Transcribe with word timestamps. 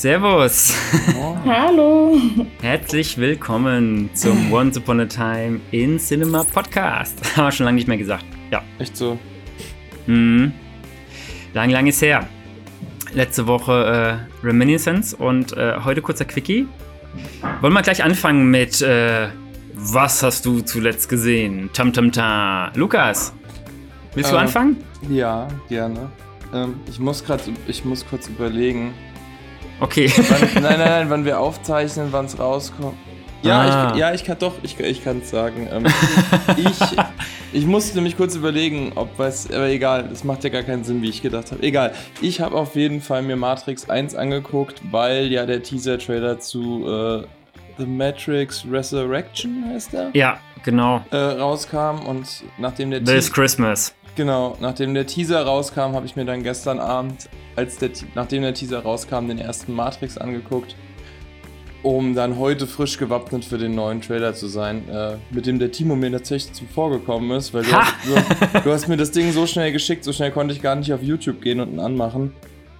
Servus. 0.00 0.72
Oh. 1.14 1.36
Hallo. 1.44 2.16
Herzlich 2.62 3.18
willkommen 3.18 4.08
zum 4.14 4.50
Once 4.50 4.78
Upon 4.78 5.00
a 5.00 5.04
Time 5.04 5.60
in 5.72 5.98
Cinema 5.98 6.42
Podcast. 6.42 7.18
Haben 7.36 7.44
wir 7.44 7.52
schon 7.52 7.64
lange 7.66 7.74
nicht 7.74 7.86
mehr 7.86 7.98
gesagt. 7.98 8.24
Ja. 8.50 8.62
Echt 8.78 8.96
so? 8.96 9.18
Mhm. 10.06 10.52
Lang, 11.52 11.68
lang 11.68 11.86
ist 11.86 12.00
her. 12.00 12.26
Letzte 13.12 13.46
Woche 13.46 14.24
äh, 14.42 14.46
Reminiscence 14.46 15.12
und 15.12 15.54
äh, 15.58 15.74
heute 15.84 16.00
kurzer 16.00 16.24
Quickie. 16.24 16.66
Wollen 17.60 17.74
wir 17.74 17.82
gleich 17.82 18.02
anfangen 18.02 18.50
mit 18.50 18.80
äh, 18.80 19.28
Was 19.74 20.22
hast 20.22 20.46
du 20.46 20.62
zuletzt 20.62 21.10
gesehen? 21.10 21.68
Tam 21.74 21.92
tam 21.92 22.10
ta. 22.10 22.72
Lukas, 22.74 23.34
willst 24.14 24.32
du 24.32 24.36
Äh, 24.36 24.38
anfangen? 24.38 24.78
Ja, 25.10 25.46
gerne. 25.68 26.10
Ähm, 26.54 26.76
ich 26.88 26.98
muss 26.98 27.22
gerade, 27.22 27.42
ich 27.66 27.84
muss 27.84 28.06
kurz 28.08 28.28
überlegen. 28.28 28.94
Okay. 29.80 30.12
Wann, 30.16 30.40
nein, 30.62 30.78
nein, 30.78 30.78
nein, 30.78 31.10
wann 31.10 31.24
wir 31.24 31.40
aufzeichnen, 31.40 32.08
wann 32.10 32.26
es 32.26 32.38
rauskommt. 32.38 32.96
Ja, 33.42 33.60
Ah. 33.62 33.92
ich, 33.94 33.98
ja, 33.98 34.12
ich 34.12 34.24
kann 34.24 34.36
doch, 34.38 34.52
ich, 34.62 34.78
ich 34.78 35.02
kann 35.02 35.20
es 35.20 35.30
sagen. 35.30 35.66
Ähm, 35.72 35.86
ich, 36.58 36.78
ich 37.54 37.64
musste 37.66 37.94
nämlich 37.96 38.18
kurz 38.18 38.34
überlegen, 38.34 38.92
ob 38.96 39.08
was, 39.18 39.50
aber 39.50 39.68
egal, 39.68 40.06
das 40.10 40.24
macht 40.24 40.44
ja 40.44 40.50
gar 40.50 40.62
keinen 40.62 40.84
Sinn, 40.84 41.00
wie 41.00 41.08
ich 41.08 41.22
gedacht 41.22 41.50
habe. 41.50 41.62
Egal, 41.62 41.92
ich 42.20 42.42
habe 42.42 42.54
auf 42.56 42.76
jeden 42.76 43.00
Fall 43.00 43.22
mir 43.22 43.36
Matrix 43.36 43.88
1 43.88 44.14
angeguckt, 44.14 44.82
weil 44.90 45.28
ja 45.32 45.46
der 45.46 45.62
Teaser-Trailer 45.62 46.38
zu 46.38 46.86
äh, 46.86 47.26
The 47.78 47.86
Matrix 47.86 48.66
Resurrection 48.70 49.64
heißt 49.72 49.94
der, 49.94 50.10
ja, 50.12 50.38
genau. 50.62 51.04
äh, 51.10 51.16
rauskam 51.16 52.00
und 52.06 52.26
nachdem 52.58 52.90
der 52.90 53.02
This 53.04 53.26
Teaser- 53.26 53.32
Christmas. 53.32 53.94
Genau, 54.16 54.56
nachdem 54.60 54.92
der 54.94 55.06
Teaser 55.06 55.42
rauskam, 55.44 55.94
habe 55.94 56.04
ich 56.04 56.16
mir 56.16 56.24
dann 56.24 56.42
gestern 56.42 56.78
Abend, 56.80 57.28
als 57.56 57.76
der, 57.78 57.92
Te- 57.92 58.06
nachdem 58.14 58.42
der 58.42 58.52
Teaser 58.54 58.80
rauskam, 58.80 59.28
den 59.28 59.38
ersten 59.38 59.72
Matrix 59.74 60.18
angeguckt, 60.18 60.74
um 61.82 62.14
dann 62.14 62.36
heute 62.38 62.66
frisch 62.66 62.98
gewappnet 62.98 63.44
für 63.44 63.56
den 63.56 63.74
neuen 63.74 64.02
Trailer 64.02 64.34
zu 64.34 64.48
sein, 64.48 64.86
äh, 64.90 65.16
mit 65.30 65.46
dem 65.46 65.58
der 65.58 65.70
Timo 65.72 65.96
mir 65.96 66.10
tatsächlich 66.12 66.52
zuvorgekommen 66.52 67.30
ist, 67.38 67.54
weil 67.54 67.62
du 67.62 67.72
Ha! 67.72 67.86
hast, 67.86 68.54
du, 68.54 68.60
du 68.64 68.72
hast 68.72 68.88
mir 68.88 68.96
das 68.98 69.12
Ding 69.12 69.32
so 69.32 69.46
schnell 69.46 69.72
geschickt, 69.72 70.04
so 70.04 70.12
schnell 70.12 70.30
konnte 70.30 70.52
ich 70.52 70.60
gar 70.60 70.74
nicht 70.74 70.92
auf 70.92 71.02
YouTube 71.02 71.40
gehen 71.40 71.60
und 71.60 71.72
ihn 71.72 71.80
anmachen. 71.80 72.34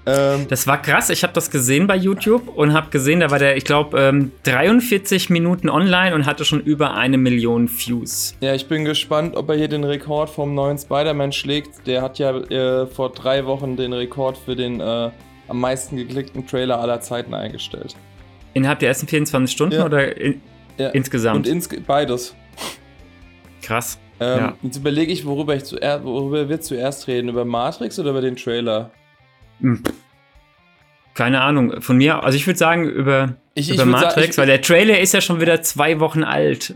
Ähm, 0.06 0.46
Das 0.48 0.66
war 0.66 0.80
krass. 0.80 1.10
Ich 1.10 1.22
habe 1.22 1.32
das 1.34 1.50
gesehen 1.50 1.86
bei 1.86 1.96
YouTube 1.96 2.48
und 2.56 2.72
habe 2.72 2.88
gesehen, 2.90 3.20
da 3.20 3.30
war 3.30 3.38
der, 3.38 3.56
ich 3.56 3.64
glaube, 3.64 3.98
ähm, 4.00 4.32
43 4.44 5.28
Minuten 5.30 5.68
online 5.68 6.14
und 6.14 6.24
hatte 6.26 6.44
schon 6.44 6.60
über 6.60 6.94
eine 6.94 7.18
Million 7.18 7.68
Views. 7.68 8.34
ja, 8.40 8.54
ich 8.54 8.66
bin 8.66 8.84
gespannt, 8.84 9.36
ob 9.36 9.48
er 9.50 9.56
hier 9.56 9.68
den 9.68 9.84
Rekord 9.84 10.30
vom 10.30 10.54
neuen 10.54 10.78
Spider-Man 10.78 11.32
schlägt. 11.32 11.86
Der 11.86 12.00
hat 12.02 12.18
ja 12.18 12.34
äh, 12.36 12.86
vor 12.86 13.10
drei 13.12 13.44
Wochen 13.46 13.76
den 13.76 13.92
Rekord 13.92 14.38
für 14.38 14.56
den 14.56 14.80
äh, 14.80 15.10
am 15.48 15.60
meisten 15.60 15.96
geklickten 15.96 16.46
Trailer 16.46 16.80
aller 16.80 17.00
Zeiten 17.00 17.34
eingestellt. 17.34 17.94
Innerhalb 18.54 18.78
der 18.78 18.88
ersten 18.88 19.06
24 19.06 19.52
Stunden 19.54 19.74
Ja. 19.76 19.84
oder 19.84 20.16
in, 20.16 20.40
Ja. 20.78 20.88
insgesamt? 20.90 21.36
Und 21.46 21.46
ins 21.46 21.68
beides. 21.86 22.34
krass. 23.62 23.98
Ähm, 24.18 24.38
Ja. 24.38 24.54
Jetzt 24.62 24.76
überlege 24.76 25.12
ich, 25.12 25.24
worüber 25.26 25.54
ich 25.56 25.64
zuerst, 25.64 26.04
worüber 26.04 26.48
wir 26.48 26.60
zuerst 26.60 27.06
reden, 27.08 27.28
über 27.28 27.44
Matrix 27.44 27.98
oder 27.98 28.10
über 28.10 28.20
den 28.20 28.36
Trailer? 28.36 28.90
Hm. 29.60 29.82
Keine 31.14 31.42
Ahnung. 31.42 31.82
Von 31.82 31.96
mir, 31.98 32.22
also 32.22 32.36
ich 32.36 32.46
würde 32.46 32.58
sagen 32.58 32.88
über, 32.88 33.34
Ich, 33.54 33.68
über 33.68 33.78
würd 33.84 33.88
Matrix, 33.88 34.36
sagen, 34.36 34.38
weil 34.38 34.46
der 34.46 34.62
Trailer 34.62 35.00
ist 35.00 35.12
ja 35.12 35.20
schon 35.20 35.40
wieder 35.40 35.60
zwei 35.62 35.98
Wochen 36.00 36.22
alt. 36.22 36.72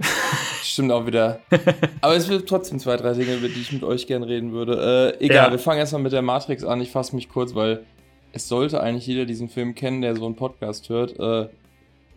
ich, 0.63 0.69
stimmt 0.73 0.91
auch 0.93 1.07
wieder. 1.07 1.41
Aber 2.01 2.17
es 2.17 2.29
wird 2.29 2.49
trotzdem 2.49 2.79
zwei, 2.79 2.97
drei 2.97 3.15
Dinge, 3.15 3.37
über 3.37 3.49
die 3.49 3.61
ich 3.61 3.73
mit 3.73 3.85
euch 3.85 4.07
gerne 4.07 4.27
reden 4.27 4.53
würde. 4.53 5.15
Äh, 5.21 5.25
egal, 5.25 5.47
Ja. 5.47 5.51
wir 5.53 5.59
fangen 5.59 5.79
erstmal 5.79 6.03
mit 6.03 6.13
der 6.13 6.23
Matrix 6.23 6.65
an. 6.65 6.81
Ich 6.81 6.91
fasse 6.91 7.15
mich 7.15 7.29
kurz, 7.29 7.55
weil 7.55 7.85
es 8.33 8.49
sollte 8.49 8.81
eigentlich 8.81 9.07
jeder 9.07 9.25
diesen 9.25 9.49
Film 9.49 9.75
kennen, 9.77 10.03
der 10.03 10.17
so 10.17 10.27
einen 10.27 10.35
Podcast 10.37 10.89
hört. 10.89 11.19
Äh, 11.19 11.49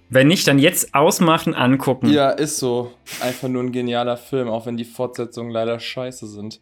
Wenn 0.10 0.28
nicht, 0.28 0.48
dann 0.48 0.58
jetzt 0.58 0.96
ausmachen, 0.96 1.54
angucken. 1.54 2.10
Ja, 2.10 2.32
ist 2.32 2.58
so. 2.58 2.92
Einfach 3.22 3.48
nur 3.48 3.62
ein 3.64 3.72
genialer 3.72 4.18
Film, 4.18 4.50
auch 4.50 4.66
wenn 4.66 4.76
die 4.76 4.86
Fortsetzungen 4.86 5.52
leider 5.52 5.80
scheiße 5.80 6.26
sind. 6.28 6.62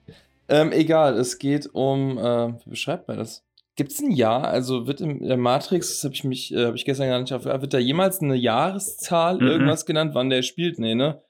Ähm, 0.49 0.73
egal, 0.73 1.17
es 1.17 1.39
geht 1.39 1.69
um, 1.73 2.17
äh, 2.17 2.49
wie 2.65 2.69
beschreibt 2.71 3.07
man 3.07 3.17
das? 3.17 3.43
Gibt 3.75 3.91
es 3.91 3.99
ein 3.99 4.11
Jahr? 4.11 4.45
Also 4.45 4.87
wird 4.87 5.01
in 5.01 5.19
der 5.27 5.37
Matrix, 5.37 5.89
das 5.89 6.03
habe 6.05 6.13
ich 6.13 6.23
mich, 6.23 6.53
äh, 6.53 6.65
habe 6.65 6.77
ich 6.77 6.85
gestern 6.85 7.09
gar 7.09 7.19
nicht 7.19 7.33
auf, 7.33 7.43
wird 7.45 7.73
da 7.73 7.77
jemals 7.77 8.21
eine 8.21 8.35
Jahreszahl 8.35 9.35
Mhm. 9.37 9.47
irgendwas 9.47 9.85
genannt, 9.85 10.11
wann 10.15 10.29
der 10.29 10.43
spielt? 10.43 10.79
Nee, 10.79 10.95
ne? 10.95 11.21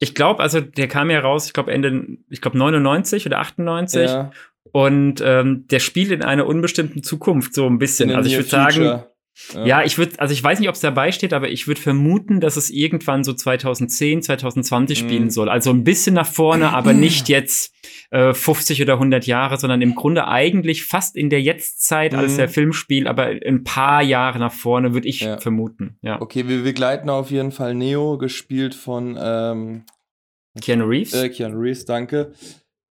Ich 0.00 0.14
glaube, 0.14 0.42
also 0.42 0.60
der 0.60 0.88
kam 0.88 1.08
ja 1.10 1.20
raus, 1.20 1.46
ich 1.46 1.52
glaube 1.54 1.72
Ende, 1.72 2.18
ich 2.28 2.40
glaube 2.42 2.58
99 2.58 3.24
oder 3.26 3.38
98. 3.38 4.02
Ja, 4.10 4.32
Und 4.72 5.22
ähm, 5.24 5.66
der 5.70 5.78
spielt 5.78 6.10
in 6.10 6.22
einer 6.22 6.46
unbestimmten 6.46 7.02
Zukunft 7.02 7.54
so 7.54 7.66
ein 7.66 7.78
bisschen. 7.78 8.10
Also 8.10 8.28
ich 8.28 8.36
würde 8.36 8.48
sagen. 8.48 9.04
Ja, 9.64 9.82
ich 9.82 9.98
würde, 9.98 10.18
also 10.20 10.32
ich 10.32 10.42
weiß 10.42 10.60
nicht, 10.60 10.68
ob 10.68 10.76
es 10.76 10.80
dabei 10.80 11.10
steht, 11.10 11.32
aber 11.32 11.48
ich 11.48 11.66
würde 11.66 11.80
vermuten, 11.80 12.40
dass 12.40 12.56
es 12.56 12.70
irgendwann 12.70 13.24
so 13.24 13.32
2010, 13.32 14.22
2020 14.22 15.02
Mhm. 15.02 15.06
spielen 15.08 15.30
soll. 15.30 15.48
Also 15.48 15.70
ein 15.70 15.82
bisschen 15.82 16.14
nach 16.14 16.26
vorne, 16.26 16.72
aber 16.72 16.92
nicht 16.94 17.28
jetzt 17.28 17.72
äh, 18.10 18.32
50 18.32 18.80
oder 18.80 18.94
100 18.94 19.26
Jahre, 19.26 19.58
sondern 19.58 19.82
im 19.82 19.94
Grunde 19.96 20.28
eigentlich 20.28 20.84
fast 20.84 21.16
in 21.16 21.30
der 21.30 21.42
Jetztzeit, 21.42 22.14
als 22.14 22.34
Mhm. 22.34 22.36
der 22.36 22.48
Film 22.48 22.72
spielt, 22.72 23.08
aber 23.08 23.24
ein 23.26 23.64
paar 23.64 24.02
Jahre 24.02 24.38
nach 24.38 24.52
vorne, 24.52 24.94
würde 24.94 25.08
ich 25.08 25.20
Ja. 25.20 25.38
vermuten. 25.38 25.98
Ja. 26.02 26.20
Okay, 26.22 26.46
wir 26.48 26.62
begleiten 26.62 27.10
auf 27.10 27.30
jeden 27.32 27.50
Fall 27.50 27.74
Neo, 27.74 28.16
gespielt 28.18 28.74
von 28.76 29.18
ähm, 29.20 29.82
Keanu 30.62 30.84
Reeves. 30.84 31.12
Äh, 31.12 31.28
Keanu 31.30 31.58
Reeves, 31.58 31.84
danke. 31.84 32.32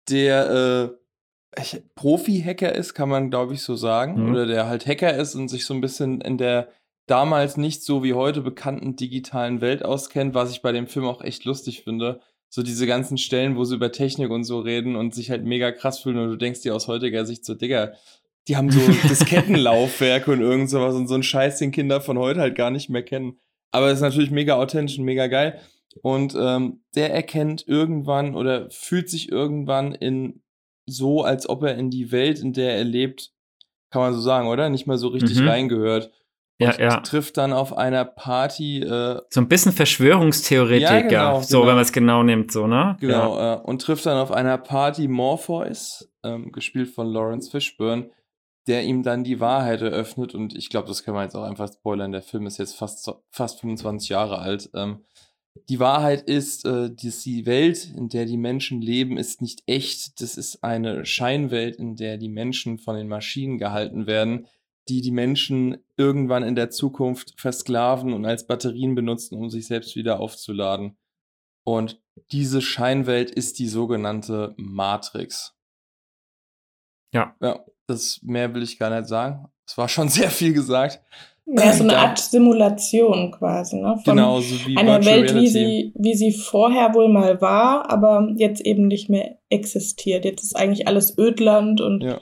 Der 0.09 0.91
äh, 0.93 0.97
Profi-Hacker 1.95 2.73
ist, 2.73 2.93
kann 2.93 3.09
man 3.09 3.29
glaube 3.29 3.53
ich 3.53 3.61
so 3.61 3.75
sagen. 3.75 4.23
Mhm. 4.23 4.31
Oder 4.31 4.45
der 4.45 4.67
halt 4.67 4.85
Hacker 4.85 5.15
ist 5.15 5.35
und 5.35 5.47
sich 5.47 5.65
so 5.65 5.73
ein 5.73 5.81
bisschen 5.81 6.21
in 6.21 6.37
der 6.37 6.69
damals 7.07 7.57
nicht 7.57 7.83
so 7.83 8.03
wie 8.03 8.13
heute 8.13 8.41
bekannten 8.41 8.95
digitalen 8.95 9.61
Welt 9.61 9.83
auskennt, 9.83 10.33
was 10.33 10.51
ich 10.51 10.61
bei 10.61 10.71
dem 10.71 10.87
Film 10.87 11.05
auch 11.05 11.21
echt 11.21 11.45
lustig 11.45 11.83
finde. 11.83 12.19
So 12.49 12.63
diese 12.63 12.87
ganzen 12.87 13.17
Stellen, 13.17 13.57
wo 13.57 13.63
sie 13.63 13.75
über 13.75 13.91
Technik 13.91 14.29
und 14.29 14.43
so 14.43 14.59
reden 14.59 14.95
und 14.95 15.15
sich 15.15 15.31
halt 15.31 15.43
mega 15.43 15.71
krass 15.71 15.99
fühlen 15.99 16.17
und 16.17 16.29
du 16.29 16.35
denkst 16.35 16.61
dir 16.61 16.75
aus 16.75 16.87
heutiger 16.87 17.25
Sicht 17.25 17.45
so, 17.45 17.55
Digga, 17.55 17.93
die 18.47 18.55
haben 18.55 18.71
so 18.71 18.79
Diskettenlaufwerke 19.09 20.31
und 20.31 20.41
irgend 20.41 20.69
sowas 20.69 20.95
und 20.95 21.07
so 21.07 21.13
einen 21.13 21.23
Scheiß, 21.23 21.59
den 21.59 21.71
Kinder 21.71 22.01
von 22.01 22.17
heute 22.17 22.39
halt 22.39 22.55
gar 22.55 22.71
nicht 22.71 22.89
mehr 22.89 23.03
kennen. 23.03 23.39
Aber 23.71 23.87
es 23.87 23.95
ist 23.95 24.01
natürlich 24.01 24.31
mega 24.31 24.55
authentisch 24.55 24.97
und 24.97 25.05
mega 25.05 25.27
geil. 25.27 25.59
Und 26.01 26.35
ähm, 26.39 26.81
der 26.95 27.13
erkennt 27.13 27.67
irgendwann 27.67 28.35
oder 28.35 28.69
fühlt 28.69 29.09
sich 29.09 29.31
irgendwann 29.31 29.93
in 29.93 30.41
so, 30.87 31.21
als 31.23 31.47
ob 31.47 31.63
er 31.63 31.75
in 31.75 31.89
die 31.89 32.11
Welt, 32.11 32.39
in 32.39 32.53
der 32.53 32.75
er 32.77 32.83
lebt, 32.83 33.31
kann 33.91 34.01
man 34.01 34.13
so 34.13 34.19
sagen, 34.21 34.47
oder? 34.47 34.69
Nicht 34.69 34.87
mal 34.87 34.97
so 34.97 35.09
richtig 35.09 35.39
Mhm. 35.41 35.47
reingehört. 35.47 36.11
ja, 36.59 36.71
Und 36.71 36.79
ja. 36.79 36.99
trifft 37.01 37.37
dann 37.37 37.53
auf 37.53 37.77
einer 37.77 38.03
Party, 38.03 38.79
äh, 38.81 39.21
So 39.29 39.39
ein 39.41 39.47
bisschen 39.47 39.71
Verschwörungstheoretiker, 39.73 40.91
Ja, 40.95 41.01
genau, 41.01 41.41
so 41.41 41.57
genau. 41.59 41.67
wenn 41.69 41.75
man 41.75 41.83
es 41.83 41.91
genau 41.91 42.23
nimmt, 42.23 42.51
so, 42.51 42.65
ne? 42.65 42.97
genau, 42.99 43.37
Ja. 43.37 43.53
äh, 43.55 43.59
und 43.61 43.81
trifft 43.81 44.05
dann 44.07 44.17
auf 44.17 44.31
einer 44.31 44.57
Party 44.57 45.07
Morpheus, 45.07 46.09
ähm, 46.23 46.51
gespielt 46.51 46.89
von 46.89 47.07
Lawrence 47.07 47.51
Fishburne, 47.51 48.09
der 48.65 48.83
ihm 48.83 49.03
dann 49.03 49.23
die 49.23 49.39
Wahrheit 49.39 49.81
eröffnet. 49.81 50.33
Und 50.35 50.55
ich 50.55 50.69
glaube, 50.69 50.87
das 50.87 51.03
kann 51.03 51.13
man 51.13 51.23
jetzt 51.25 51.35
auch 51.35 51.43
einfach 51.43 51.71
spoilern. 51.71 52.11
Der 52.11 52.21
Film 52.23 52.47
ist 52.47 52.57
jetzt 52.57 52.75
fast, 52.75 53.09
fast 53.31 53.59
25 53.61 54.09
Jahre 54.09 54.39
alt. 54.39 54.69
Ähm, 54.73 55.05
die 55.69 55.79
Wahrheit 55.79 56.23
ist, 56.23 56.65
äh, 56.65 56.89
dass 56.91 57.23
die 57.23 57.45
Welt, 57.45 57.91
in 57.95 58.09
der 58.09 58.25
die 58.25 58.37
Menschen 58.37 58.81
leben, 58.81 59.17
ist 59.17 59.41
nicht 59.41 59.63
echt. 59.65 60.21
Das 60.21 60.37
ist 60.37 60.63
eine 60.63 61.05
Scheinwelt, 61.05 61.77
in 61.77 61.95
der 61.95 62.17
die 62.17 62.29
Menschen 62.29 62.79
von 62.79 62.95
den 62.95 63.07
Maschinen 63.07 63.57
gehalten 63.57 64.07
werden, 64.07 64.47
die 64.89 65.01
die 65.01 65.11
Menschen 65.11 65.77
irgendwann 65.97 66.43
in 66.43 66.55
der 66.55 66.69
Zukunft 66.69 67.39
versklaven 67.39 68.13
und 68.13 68.25
als 68.25 68.47
Batterien 68.47 68.95
benutzen, 68.95 69.35
um 69.35 69.49
sich 69.49 69.67
selbst 69.67 69.95
wieder 69.95 70.19
aufzuladen. 70.19 70.97
Und 71.63 72.01
diese 72.31 72.61
Scheinwelt 72.61 73.29
ist 73.29 73.59
die 73.59 73.67
sogenannte 73.67 74.53
Matrix. 74.57 75.55
Ja. 77.13 77.35
Ja, 77.41 77.65
das 77.87 78.21
mehr 78.21 78.53
will 78.53 78.63
ich 78.63 78.79
gar 78.79 78.89
nicht 78.89 79.09
sagen. 79.09 79.51
Es 79.65 79.77
war 79.77 79.89
schon 79.89 80.09
sehr 80.09 80.29
viel 80.29 80.53
gesagt. 80.53 81.01
Ja, 81.49 81.71
so 81.71 81.83
eine 81.83 81.97
Art 81.97 82.19
Simulation 82.19 83.31
quasi, 83.31 83.77
ne? 83.77 83.97
Von 84.03 84.15
Genau, 84.17 84.41
so 84.41 84.55
wie 84.67 84.75
einer 84.75 84.97
Virtual 84.97 85.21
Welt, 85.21 85.35
wie 85.35 85.47
sie, 85.47 85.91
wie 85.95 86.13
sie 86.13 86.33
vorher 86.33 86.93
wohl 86.93 87.07
mal 87.07 87.39
war, 87.39 87.89
aber 87.89 88.33
jetzt 88.35 88.61
eben 88.65 88.87
nicht 88.87 89.09
mehr 89.09 89.37
existiert. 89.49 90.25
Jetzt 90.25 90.43
ist 90.43 90.57
eigentlich 90.57 90.87
alles 90.89 91.17
Ödland 91.17 91.79
und 91.79 92.03
Ja. 92.03 92.19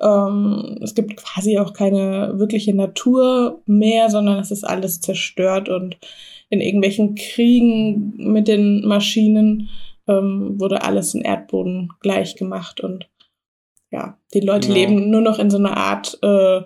ähm, 0.00 0.78
es 0.82 0.96
gibt 0.96 1.16
quasi 1.16 1.58
auch 1.58 1.72
keine 1.72 2.32
wirkliche 2.36 2.74
Natur 2.74 3.62
mehr, 3.66 4.10
sondern 4.10 4.40
es 4.40 4.50
ist 4.50 4.64
alles 4.64 5.00
zerstört 5.00 5.68
und 5.68 5.96
in 6.50 6.60
irgendwelchen 6.60 7.14
Kriegen 7.14 8.14
mit 8.16 8.48
den 8.48 8.84
Maschinen 8.86 9.68
ähm, 10.08 10.58
wurde 10.60 10.82
alles 10.82 11.14
in 11.14 11.22
Erdboden 11.22 11.90
gleich 12.00 12.34
gemacht 12.34 12.80
und 12.80 13.06
ja, 13.92 14.18
die 14.34 14.40
Leute 14.40 14.66
Genau. 14.68 14.80
leben 14.80 15.10
nur 15.10 15.20
noch 15.20 15.38
in 15.38 15.50
so 15.50 15.58
einer 15.58 15.76
Art 15.76 16.18
äh, 16.22 16.62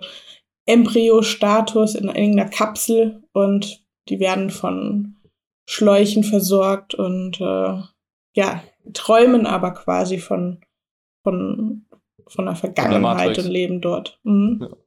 Embryo-Status 0.69 1.95
in 1.95 2.07
irgendeiner 2.07 2.49
Kapsel 2.49 3.23
und 3.33 3.83
die 4.07 4.19
werden 4.19 4.49
von 4.49 5.15
Schläuchen 5.65 6.23
versorgt 6.23 6.95
und 6.95 7.39
äh, 7.41 7.81
ja, 8.35 8.63
träumen 8.93 9.45
aber 9.45 9.71
quasi 9.71 10.17
von, 10.17 10.61
von, 11.23 11.85
von 12.27 12.45
der 12.45 12.55
Vergangenheit 12.55 13.37
und 13.37 13.47
leben 13.47 13.81
dort. 13.81 14.19
Mhm. 14.23 14.59
Ja. 14.61 14.77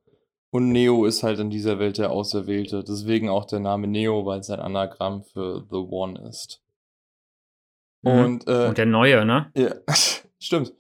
Und 0.55 0.70
Neo 0.70 1.06
ist 1.06 1.23
halt 1.23 1.38
in 1.38 1.49
dieser 1.49 1.79
Welt 1.79 1.96
der 1.96 2.11
Auserwählte. 2.11 2.84
Deswegen 2.84 3.31
auch 3.31 3.46
der 3.46 3.61
Name 3.61 3.87
Neo, 3.87 4.26
weil 4.26 4.40
es 4.40 4.50
ein 4.50 4.61
Anagramm 4.61 5.23
für 5.23 5.64
The 5.70 5.76
One 5.76 6.29
ist. 6.29 6.62
Mhm. 8.02 8.11
Und, 8.11 8.49
äh, 8.49 8.67
Und 8.69 8.79
der 8.79 8.87
neue, 8.87 9.25
ne? 9.25 9.50
ja, 9.56 9.75
stimmt. 10.38 10.75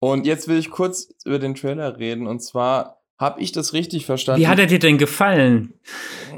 Und 0.00 0.26
jetzt 0.26 0.48
will 0.48 0.58
ich 0.58 0.70
kurz 0.70 1.14
über 1.24 1.38
den 1.38 1.54
Trailer 1.54 1.96
reden. 1.98 2.26
Und 2.26 2.40
zwar 2.40 3.03
habe 3.18 3.40
ich 3.40 3.52
das 3.52 3.72
richtig 3.72 4.06
verstanden. 4.06 4.40
Wie 4.42 4.48
hat 4.48 4.58
er 4.58 4.66
dir 4.66 4.78
denn 4.78 4.98
gefallen? 4.98 5.74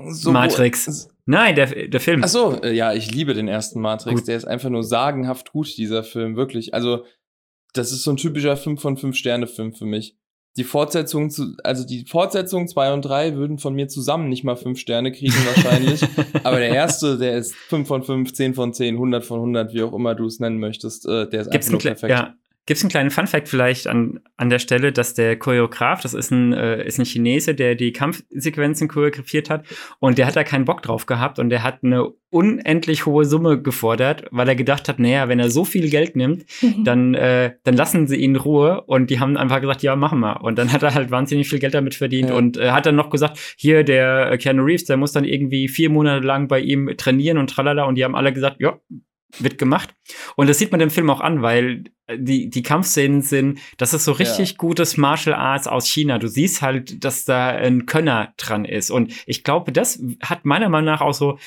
So- 0.08 0.30
Matrix. 0.32 1.08
Nein, 1.28 1.56
der, 1.56 1.88
der 1.88 2.00
Film. 2.00 2.22
Ach 2.24 2.28
so, 2.28 2.60
äh, 2.62 2.72
ja, 2.72 2.92
ich 2.92 3.10
liebe 3.12 3.34
den 3.34 3.48
ersten 3.48 3.80
Matrix. 3.80 4.20
Gut. 4.20 4.28
Der 4.28 4.36
ist 4.36 4.44
einfach 4.44 4.70
nur 4.70 4.84
sagenhaft 4.84 5.50
gut, 5.52 5.76
dieser 5.76 6.04
Film, 6.04 6.36
wirklich. 6.36 6.72
Also, 6.72 7.04
das 7.72 7.90
ist 7.90 8.04
so 8.04 8.12
ein 8.12 8.16
typischer 8.16 8.56
5 8.56 8.80
von 8.80 8.96
5 8.96 9.16
Sterne 9.16 9.48
Film 9.48 9.72
für 9.72 9.86
mich. 9.86 10.16
Die 10.56 10.64
Fortsetzung 10.64 11.28
zu, 11.28 11.54
also 11.64 11.84
die 11.84 12.06
Fortsetzung 12.06 12.68
2 12.68 12.92
und 12.94 13.02
3 13.02 13.34
würden 13.34 13.58
von 13.58 13.74
mir 13.74 13.88
zusammen 13.88 14.28
nicht 14.28 14.44
mal 14.44 14.56
5 14.56 14.78
Sterne 14.78 15.10
kriegen 15.12 15.34
wahrscheinlich. 15.54 16.02
Aber 16.44 16.58
der 16.60 16.70
erste, 16.70 17.18
der 17.18 17.36
ist 17.36 17.54
5 17.54 17.86
von 17.88 18.02
5, 18.04 18.32
10 18.32 18.54
von 18.54 18.72
10, 18.72 18.94
100 18.94 19.24
von 19.24 19.38
100, 19.40 19.74
wie 19.74 19.82
auch 19.82 19.92
immer 19.92 20.14
du 20.14 20.26
es 20.26 20.38
nennen 20.38 20.58
möchtest. 20.58 21.06
Äh, 21.06 21.28
der 21.28 21.40
ist 21.42 21.50
Gibt's 21.50 21.66
einfach 21.66 21.72
nur 21.72 21.92
perfekt. 21.92 22.10
ja, 22.10 22.34
gibt's 22.66 22.82
einen 22.82 22.90
kleinen 22.90 23.10
Funfact 23.10 23.48
vielleicht 23.48 23.86
an, 23.86 24.20
an 24.36 24.50
der 24.50 24.58
Stelle, 24.58 24.92
dass 24.92 25.14
der 25.14 25.38
Choreograf, 25.38 26.00
das 26.02 26.14
ist 26.14 26.32
ein, 26.32 26.52
äh, 26.52 26.84
ist 26.84 26.98
ein 26.98 27.04
Chinese, 27.04 27.54
der 27.54 27.76
die 27.76 27.92
Kampfsequenzen 27.92 28.88
choreografiert 28.88 29.50
hat 29.50 29.64
und 30.00 30.18
der 30.18 30.26
hat 30.26 30.36
da 30.36 30.42
keinen 30.44 30.64
Bock 30.64 30.82
drauf 30.82 31.06
gehabt 31.06 31.38
und 31.38 31.48
der 31.50 31.62
hat 31.62 31.84
eine 31.84 32.08
unendlich 32.30 33.06
hohe 33.06 33.24
Summe 33.24 33.62
gefordert, 33.62 34.24
weil 34.32 34.48
er 34.48 34.56
gedacht 34.56 34.88
hat, 34.88 34.98
naja, 34.98 35.28
wenn 35.28 35.38
er 35.38 35.48
so 35.48 35.64
viel 35.64 35.88
Geld 35.88 36.16
nimmt, 36.16 36.44
dann, 36.84 37.14
äh, 37.14 37.52
dann 37.62 37.76
lassen 37.76 38.08
sie 38.08 38.16
ihn 38.16 38.34
in 38.34 38.36
Ruhe 38.36 38.82
und 38.82 39.10
die 39.10 39.20
haben 39.20 39.36
einfach 39.36 39.60
gesagt, 39.60 39.82
ja, 39.82 39.94
machen 39.94 40.18
wir. 40.18 40.42
Und 40.42 40.58
dann 40.58 40.72
hat 40.72 40.82
er 40.82 40.92
halt 40.92 41.12
wahnsinnig 41.12 41.48
viel 41.48 41.60
Geld 41.60 41.74
damit 41.74 41.94
verdient 41.94 42.30
Ja. 42.30 42.34
und 42.34 42.56
äh, 42.56 42.70
hat 42.72 42.84
dann 42.84 42.96
noch 42.96 43.10
gesagt, 43.10 43.38
hier 43.56 43.84
der 43.84 44.32
äh, 44.32 44.38
Keanu 44.38 44.64
Reeves, 44.64 44.84
der 44.84 44.96
muss 44.96 45.12
dann 45.12 45.24
irgendwie 45.24 45.68
vier 45.68 45.88
Monate 45.88 46.26
lang 46.26 46.48
bei 46.48 46.58
ihm 46.60 46.90
trainieren 46.96 47.38
und 47.38 47.48
tralala 47.48 47.84
und 47.84 47.94
die 47.94 48.04
haben 48.04 48.16
alle 48.16 48.32
gesagt, 48.32 48.56
ja, 48.60 48.80
wird 49.38 49.58
gemacht. 49.58 49.94
Und 50.36 50.48
das 50.48 50.58
sieht 50.58 50.70
man 50.70 50.80
dem 50.80 50.90
Film 50.90 51.10
auch 51.10 51.20
an, 51.20 51.42
weil 51.42 51.84
äh, 52.06 52.18
die, 52.18 52.50
die 52.50 52.62
Kampfszenen 52.62 53.22
sind, 53.22 53.58
das 53.76 53.94
ist 53.94 54.04
so 54.04 54.12
richtig 54.12 54.58
gutes 54.58 54.96
Martial 54.96 55.34
Arts 55.34 55.66
aus 55.66 55.86
China. 55.86 56.18
Du 56.18 56.28
siehst 56.28 56.62
halt, 56.62 57.04
dass 57.04 57.24
da 57.24 57.48
ein 57.48 57.86
Könner 57.86 58.32
dran 58.36 58.64
ist. 58.64 58.90
Und 58.90 59.12
ich 59.26 59.44
glaube, 59.44 59.72
das 59.72 60.02
hat 60.22 60.44
meiner 60.44 60.68
Meinung 60.68 60.86
nach 60.86 61.00
auch 61.00 61.14
so 61.14 61.38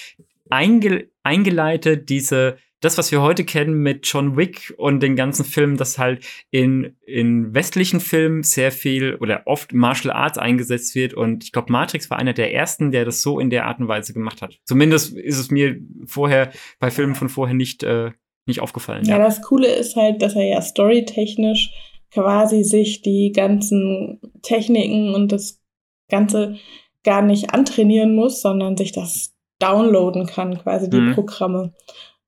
einge 0.50 1.10
eingeleitet, 1.24 2.10
diese, 2.10 2.58
das, 2.82 2.98
was 2.98 3.12
wir 3.12 3.22
heute 3.22 3.44
kennen 3.44 3.82
mit 3.82 4.08
John 4.08 4.38
Wick 4.38 4.74
und 4.78 5.02
den 5.02 5.16
ganzen 5.16 5.44
Filmen, 5.44 5.76
dass 5.78 5.98
halt 5.98 6.26
in, 6.50 6.96
in 7.06 7.54
westlichen 7.54 8.00
Filmen 8.00 8.44
sehr 8.44 8.72
viel 8.72 9.16
oder 9.16 9.44
oft 9.46 9.74
Martial 9.74 10.14
Arts 10.14 10.38
eingesetzt 10.38 10.96
wird. 10.96 11.14
Und 11.14 11.44
ich 11.44 11.52
glaube, 11.52 11.72
Matrix 11.72 12.10
war 12.10 12.18
einer 12.18 12.34
der 12.34 12.54
ersten, 12.54 12.92
der 12.92 13.04
das 13.06 13.22
so 13.22 13.40
in 13.40 13.50
der 13.50 13.66
Art 13.66 13.80
und 13.80 13.88
Weise 13.88 14.14
gemacht 14.14 14.42
hat. 14.42 14.58
Zumindest 14.66 15.16
ist 15.16 15.38
es 15.40 15.52
mir 15.52 15.78
vorher 16.06 16.52
bei 16.80 16.90
Filmen 16.90 17.16
von 17.16 17.28
vorher 17.30 17.56
nicht, 17.56 17.84
äh, 17.84 18.12
nicht 18.46 18.62
aufgefallen. 18.62 19.06
Ja, 19.06 19.18
das 19.18 19.42
Coole 19.42 19.68
ist 19.68 19.96
halt, 19.96 20.22
dass 20.22 20.36
er 20.36 20.46
ja 20.48 20.62
storytechnisch 20.62 21.72
quasi 22.12 22.64
sich 22.64 23.02
die 23.02 23.32
ganzen 23.36 24.20
Techniken 24.42 25.14
und 25.14 25.32
das 25.32 25.62
Ganze 26.10 26.56
gar 27.04 27.22
nicht 27.22 27.54
antrainieren 27.54 28.16
muss, 28.16 28.42
sondern 28.42 28.78
sich 28.78 28.92
das 28.92 29.36
downloaden 29.60 30.26
kann, 30.26 30.58
quasi 30.58 30.90
die 30.90 30.98
Mhm. 30.98 31.14
Programme. 31.14 31.74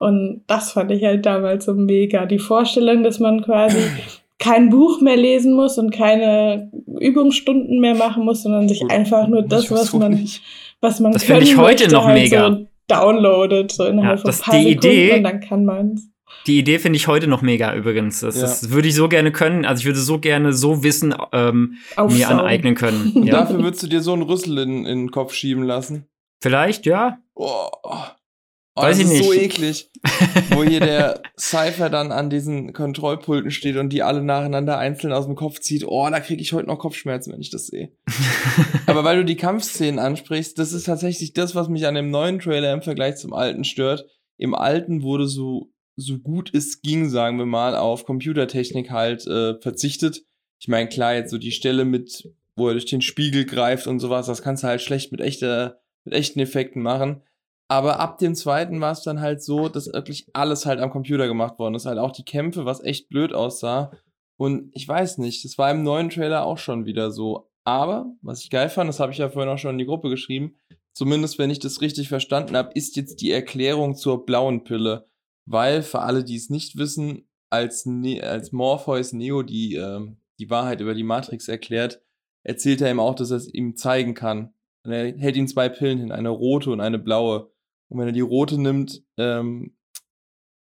Und 0.01 0.41
das 0.47 0.71
fand 0.71 0.91
ich 0.91 1.03
halt 1.03 1.25
damals 1.25 1.65
so 1.65 1.73
mega. 1.73 2.25
Die 2.25 2.39
Vorstellung, 2.39 3.03
dass 3.03 3.19
man 3.19 3.43
quasi 3.43 3.77
kein 4.39 4.69
Buch 4.69 4.99
mehr 5.01 5.15
lesen 5.17 5.53
muss 5.53 5.77
und 5.77 5.91
keine 5.91 6.71
Übungsstunden 6.99 7.79
mehr 7.79 7.93
machen 7.95 8.25
muss, 8.25 8.41
sondern 8.43 8.67
sich 8.67 8.79
Gut, 8.79 8.91
einfach 8.91 9.27
nur 9.27 9.43
das, 9.43 9.69
was 9.69 9.93
man, 9.93 10.27
was 10.81 10.99
man 10.99 11.11
Das 11.11 11.23
finde 11.23 11.43
ich 11.43 11.49
können 11.51 11.61
heute 11.67 11.83
möchte, 11.83 11.93
noch 11.95 12.05
halt 12.05 12.19
mega. 12.19 12.49
So 12.49 12.65
downloadet, 12.87 13.71
so 13.71 13.85
innerhalb 13.85 14.17
Ja, 14.17 14.21
von 14.23 14.27
das- 14.29 14.41
ein 14.41 14.45
paar 14.45 14.55
die 14.59 14.63
Sekunden 14.69 14.87
Idee- 14.87 15.13
und 15.17 15.23
dann 15.23 15.39
kann 15.39 15.65
man's. 15.65 16.07
Die 16.47 16.57
Idee 16.57 16.79
finde 16.79 16.97
ich 16.97 17.07
heute 17.07 17.27
noch 17.27 17.41
mega 17.43 17.75
übrigens. 17.75 18.21
Das, 18.21 18.35
Ja. 18.37 18.41
das 18.41 18.71
würde 18.71 18.87
ich 18.87 18.95
so 18.95 19.07
gerne 19.09 19.31
können. 19.31 19.65
Also 19.65 19.81
ich 19.81 19.85
würde 19.85 19.99
so 19.99 20.17
gerne 20.17 20.53
so 20.53 20.81
Wissen 20.83 21.13
ähm, 21.33 21.75
mir 22.09 22.27
aneignen 22.29 22.73
können. 22.73 23.11
Ja. 23.25 23.41
Dafür 23.41 23.61
würdest 23.61 23.83
du 23.83 23.87
dir 23.87 24.01
so 24.01 24.13
einen 24.13 24.23
Rüssel 24.23 24.57
in, 24.57 24.85
in 24.85 24.97
den 24.99 25.11
Kopf 25.11 25.33
schieben 25.33 25.63
lassen. 25.63 26.05
Vielleicht, 26.41 26.85
ja. 26.87 27.19
Oh, 27.35 27.67
oh, 28.75 28.81
Weiß 28.83 28.97
das 28.99 29.11
ich 29.11 29.19
ist 29.19 29.25
so 29.25 29.31
nicht. 29.33 29.43
eklig. 29.43 29.91
wo 30.51 30.63
hier 30.63 30.79
der 30.79 31.21
Cypher 31.39 31.89
dann 31.89 32.11
an 32.11 32.29
diesen 32.29 32.73
Kontrollpulten 32.73 33.51
steht 33.51 33.77
und 33.77 33.89
die 33.89 34.03
alle 34.03 34.23
nacheinander 34.23 34.77
einzeln 34.77 35.13
aus 35.13 35.25
dem 35.25 35.35
Kopf 35.35 35.59
zieht. 35.59 35.85
Oh, 35.85 36.07
da 36.09 36.19
kriege 36.19 36.41
ich 36.41 36.53
heute 36.53 36.67
noch 36.67 36.79
Kopfschmerzen, 36.79 37.33
wenn 37.33 37.41
ich 37.41 37.51
das 37.51 37.67
sehe. 37.67 37.91
Aber 38.87 39.03
weil 39.03 39.17
du 39.17 39.25
die 39.25 39.35
Kampfszenen 39.35 39.99
ansprichst, 39.99 40.57
das 40.57 40.73
ist 40.73 40.85
tatsächlich 40.85 41.33
das, 41.33 41.55
was 41.55 41.69
mich 41.69 41.85
an 41.85 41.95
dem 41.95 42.09
neuen 42.09 42.39
Trailer 42.39 42.73
im 42.73 42.81
Vergleich 42.81 43.17
zum 43.17 43.33
alten 43.33 43.63
stört. 43.63 44.05
Im 44.37 44.55
alten 44.55 45.03
wurde 45.03 45.27
so, 45.27 45.71
so 45.95 46.17
gut 46.17 46.51
es 46.53 46.81
ging, 46.81 47.09
sagen 47.09 47.37
wir 47.37 47.45
mal, 47.45 47.75
auf 47.75 48.05
Computertechnik 48.05 48.89
halt 48.89 49.27
äh, 49.27 49.59
verzichtet. 49.59 50.23
Ich 50.59 50.67
meine, 50.67 50.89
klar, 50.89 51.13
jetzt 51.15 51.31
so 51.31 51.37
die 51.37 51.51
Stelle 51.51 51.85
mit, 51.85 52.29
wo 52.55 52.67
er 52.67 52.73
durch 52.73 52.85
den 52.85 53.01
Spiegel 53.01 53.45
greift 53.45 53.87
und 53.87 53.99
sowas, 53.99 54.27
das 54.27 54.41
kannst 54.41 54.63
du 54.63 54.67
halt 54.67 54.81
schlecht 54.81 55.11
mit 55.11 55.21
echter, 55.21 55.79
mit 56.05 56.13
echten 56.15 56.39
Effekten 56.39 56.81
machen. 56.81 57.21
Aber 57.71 58.01
ab 58.01 58.17
dem 58.17 58.35
zweiten 58.35 58.81
war 58.81 58.91
es 58.91 59.01
dann 59.01 59.21
halt 59.21 59.41
so, 59.41 59.69
dass 59.69 59.93
wirklich 59.93 60.27
alles 60.33 60.65
halt 60.65 60.81
am 60.81 60.89
Computer 60.89 61.25
gemacht 61.25 61.57
worden 61.57 61.75
ist. 61.75 61.85
Halt 61.85 61.99
auch 61.99 62.11
die 62.11 62.25
Kämpfe, 62.25 62.65
was 62.65 62.83
echt 62.83 63.07
blöd 63.07 63.31
aussah. 63.31 63.93
Und 64.35 64.75
ich 64.75 64.85
weiß 64.85 65.19
nicht, 65.19 65.45
das 65.45 65.57
war 65.57 65.71
im 65.71 65.81
neuen 65.81 66.09
Trailer 66.09 66.43
auch 66.45 66.57
schon 66.57 66.85
wieder 66.85 67.11
so. 67.11 67.49
Aber, 67.63 68.11
was 68.21 68.43
ich 68.43 68.49
geil 68.49 68.67
fand, 68.67 68.89
das 68.89 68.99
habe 68.99 69.13
ich 69.13 69.19
ja 69.19 69.29
vorhin 69.29 69.49
auch 69.49 69.57
schon 69.57 69.71
in 69.71 69.77
die 69.77 69.85
Gruppe 69.85 70.09
geschrieben, 70.09 70.57
zumindest 70.93 71.39
wenn 71.39 71.49
ich 71.49 71.59
das 71.59 71.79
richtig 71.79 72.09
verstanden 72.09 72.57
habe, 72.57 72.73
ist 72.73 72.97
jetzt 72.97 73.21
die 73.21 73.31
Erklärung 73.31 73.95
zur 73.95 74.25
blauen 74.25 74.65
Pille. 74.65 75.07
Weil, 75.45 75.81
für 75.81 76.01
alle, 76.01 76.25
die 76.25 76.35
es 76.35 76.49
nicht 76.49 76.77
wissen, 76.77 77.29
als, 77.49 77.85
ne 77.85 78.21
als 78.21 78.51
Morpheus 78.51 79.13
Neo 79.13 79.43
die, 79.43 79.75
ähm, 79.75 80.17
die 80.39 80.49
Wahrheit 80.49 80.81
über 80.81 80.93
die 80.93 81.03
Matrix 81.03 81.47
erklärt, 81.47 82.01
erzählt 82.43 82.81
er 82.81 82.91
ihm 82.91 82.99
auch, 82.99 83.15
dass 83.15 83.31
er 83.31 83.37
es 83.37 83.47
ihm 83.47 83.77
zeigen 83.77 84.13
kann. 84.13 84.53
Und 84.83 84.91
er 84.91 85.17
hält 85.17 85.37
ihm 85.37 85.47
zwei 85.47 85.69
Pillen 85.69 85.99
hin, 85.99 86.11
eine 86.11 86.29
rote 86.29 86.69
und 86.71 86.81
eine 86.81 86.99
blaue. 86.99 87.50
Und 87.91 87.99
wenn 87.99 88.07
er 88.07 88.13
die 88.13 88.21
rote 88.21 88.59
nimmt, 88.59 89.03
ähm, 89.17 89.75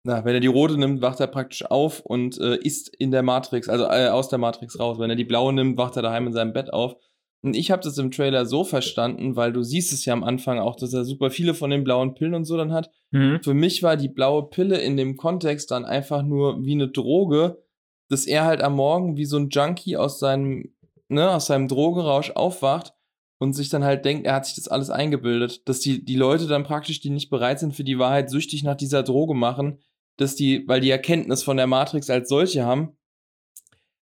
na, 0.05 0.25
wenn 0.25 0.33
er 0.33 0.41
die 0.41 0.47
rote 0.47 0.77
nimmt, 0.77 1.01
wacht 1.01 1.21
er 1.21 1.27
praktisch 1.27 1.63
auf 1.63 2.01
und 2.01 2.37
äh, 2.37 2.57
ist 2.57 2.93
in 2.97 3.11
der 3.11 3.23
Matrix, 3.23 3.69
also 3.69 3.85
äh, 3.85 4.09
aus 4.09 4.27
der 4.27 4.39
Matrix 4.39 4.77
raus. 4.77 4.99
Wenn 4.99 5.09
er 5.09 5.15
die 5.15 5.23
blaue 5.23 5.53
nimmt, 5.53 5.77
wacht 5.77 5.95
er 5.95 6.01
daheim 6.01 6.27
in 6.27 6.33
seinem 6.33 6.51
Bett 6.51 6.73
auf. 6.73 6.97
Und 7.41 7.55
ich 7.55 7.71
habe 7.71 7.81
das 7.81 7.97
im 7.97 8.11
Trailer 8.11 8.45
so 8.45 8.65
verstanden, 8.65 9.37
weil 9.37 9.53
du 9.53 9.63
siehst 9.63 9.93
es 9.93 10.03
ja 10.03 10.13
am 10.13 10.25
Anfang 10.25 10.59
auch, 10.59 10.75
dass 10.75 10.93
er 10.93 11.05
super 11.05 11.31
viele 11.31 11.53
von 11.53 11.69
den 11.69 11.85
blauen 11.85 12.13
Pillen 12.13 12.35
und 12.35 12.43
so 12.43 12.57
dann 12.57 12.73
hat. 12.73 12.91
Mhm. 13.11 13.39
Für 13.41 13.53
mich 13.53 13.81
war 13.83 13.95
die 13.95 14.09
blaue 14.09 14.49
Pille 14.49 14.77
in 14.79 14.97
dem 14.97 15.15
Kontext 15.15 15.71
dann 15.71 15.85
einfach 15.85 16.23
nur 16.23 16.65
wie 16.65 16.73
eine 16.73 16.89
Droge, 16.89 17.63
dass 18.09 18.25
er 18.25 18.43
halt 18.43 18.61
am 18.61 18.75
Morgen 18.75 19.15
wie 19.15 19.25
so 19.25 19.37
ein 19.37 19.49
Junkie 19.49 19.95
aus 19.95 20.19
seinem, 20.19 20.73
ne, 21.07 21.31
aus 21.31 21.45
seinem 21.45 21.69
Drogenrausch 21.69 22.31
aufwacht 22.31 22.93
und 23.39 23.53
sich 23.53 23.69
dann 23.69 23.83
halt 23.83 24.05
denkt, 24.05 24.25
er 24.25 24.35
hat 24.35 24.45
sich 24.45 24.55
das 24.55 24.67
alles 24.67 24.89
eingebildet, 24.89 25.67
dass 25.67 25.79
die, 25.79 26.03
die 26.03 26.15
Leute 26.15 26.47
dann 26.47 26.63
praktisch, 26.63 27.01
die 27.01 27.09
nicht 27.09 27.29
bereit 27.29 27.59
sind 27.59 27.75
für 27.75 27.83
die 27.83 27.99
Wahrheit, 27.99 28.29
süchtig 28.29 28.63
nach 28.63 28.75
dieser 28.75 29.03
Droge 29.03 29.33
machen, 29.33 29.79
dass 30.17 30.35
die, 30.35 30.67
weil 30.67 30.81
die 30.81 30.91
Erkenntnis 30.91 31.43
von 31.43 31.57
der 31.57 31.67
Matrix 31.67 32.09
als 32.09 32.29
solche 32.29 32.65
haben. 32.65 32.95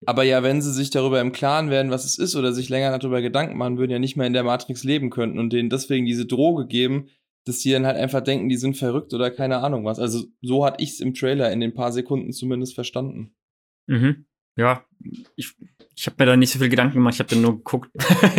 Aber 0.05 0.23
ja, 0.23 0.43
wenn 0.43 0.61
sie 0.61 0.73
sich 0.73 0.89
darüber 0.89 1.21
im 1.21 1.31
Klaren 1.31 1.69
werden, 1.69 1.91
was 1.91 2.03
es 2.03 2.17
ist, 2.17 2.35
oder 2.35 2.51
sich 2.51 2.69
länger 2.69 2.97
darüber 2.97 3.21
Gedanken 3.21 3.57
machen 3.57 3.77
würden, 3.77 3.91
ja 3.91 3.99
nicht 3.99 4.17
mehr 4.17 4.27
in 4.27 4.33
der 4.33 4.43
Matrix 4.43 4.83
leben 4.83 5.09
könnten 5.09 5.39
und 5.39 5.53
denen 5.53 5.69
deswegen 5.69 6.05
diese 6.05 6.25
Droge 6.25 6.67
geben, 6.67 7.07
dass 7.45 7.59
die 7.59 7.71
dann 7.71 7.85
halt 7.85 7.97
einfach 7.97 8.21
denken, 8.21 8.49
die 8.49 8.57
sind 8.57 8.77
verrückt 8.77 9.13
oder 9.13 9.31
keine 9.31 9.59
Ahnung 9.59 9.85
was. 9.85 9.99
Also 9.99 10.25
so 10.41 10.65
hatte 10.65 10.83
ich 10.83 10.91
es 10.91 10.99
im 10.99 11.13
Trailer 11.13 11.51
in 11.51 11.59
den 11.59 11.73
paar 11.73 11.91
Sekunden 11.91 12.31
zumindest 12.31 12.75
verstanden. 12.75 13.35
Mhm. 13.87 14.25
Ja, 14.55 14.85
ich, 15.35 15.55
ich 15.95 16.05
habe 16.07 16.15
mir 16.19 16.25
da 16.25 16.35
nicht 16.37 16.51
so 16.51 16.59
viel 16.59 16.69
Gedanken 16.69 16.95
gemacht, 16.95 17.13
ich 17.15 17.19
habe 17.19 17.29
dann 17.29 17.41
nur 17.41 17.57
geguckt. 17.57 17.89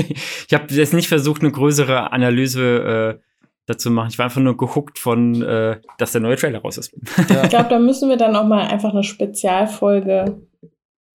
ich 0.48 0.52
habe 0.54 0.72
jetzt 0.74 0.94
nicht 0.94 1.08
versucht, 1.08 1.42
eine 1.42 1.52
größere 1.52 2.12
Analyse 2.12 3.18
äh, 3.20 3.22
dazu 3.66 3.90
machen. 3.90 4.08
Ich 4.10 4.18
war 4.18 4.24
einfach 4.26 4.40
nur 4.40 4.56
gehuckt 4.56 4.98
von, 4.98 5.40
äh, 5.42 5.80
dass 5.98 6.12
der 6.12 6.20
neue 6.20 6.36
Trailer 6.36 6.60
raus 6.60 6.78
ist. 6.78 6.94
Ja. 7.30 7.44
Ich 7.44 7.50
glaube, 7.50 7.68
da 7.70 7.78
müssen 7.78 8.08
wir 8.08 8.16
dann 8.16 8.36
auch 8.36 8.46
mal 8.46 8.66
einfach 8.66 8.90
eine 8.92 9.02
Spezialfolge 9.04 10.42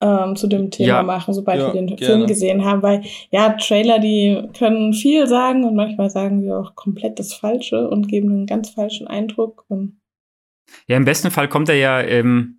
ähm, 0.02 0.36
zu 0.36 0.48
dem 0.48 0.72
Thema 0.72 0.88
Ja. 0.88 1.04
machen, 1.04 1.34
sobald 1.34 1.60
Ja, 1.60 1.68
wir 1.68 1.74
den 1.74 1.88
gerne. 1.88 2.06
Film 2.06 2.28
gesehen 2.28 2.64
haben. 2.66 2.82
Weil 2.82 3.04
ja, 3.32 3.50
Trailer, 3.54 4.00
die 4.00 4.42
können 4.58 4.94
viel 4.94 5.28
sagen 5.28 5.66
und 5.66 5.76
manchmal 5.76 6.10
sagen 6.10 6.42
sie 6.42 6.52
auch 6.52 6.76
komplett 6.76 7.20
das 7.20 7.34
Falsche 7.34 7.90
und 7.90 8.08
geben 8.08 8.30
einen 8.32 8.46
ganz 8.46 8.70
falschen 8.70 9.08
Eindruck. 9.08 9.66
Und 9.68 10.00
Ja, 10.88 10.96
im 10.98 11.06
besten 11.06 11.32
Fall 11.32 11.50
kommt 11.50 11.68
er 11.70 11.76
ja 11.76 12.00
ähm, 12.02 12.59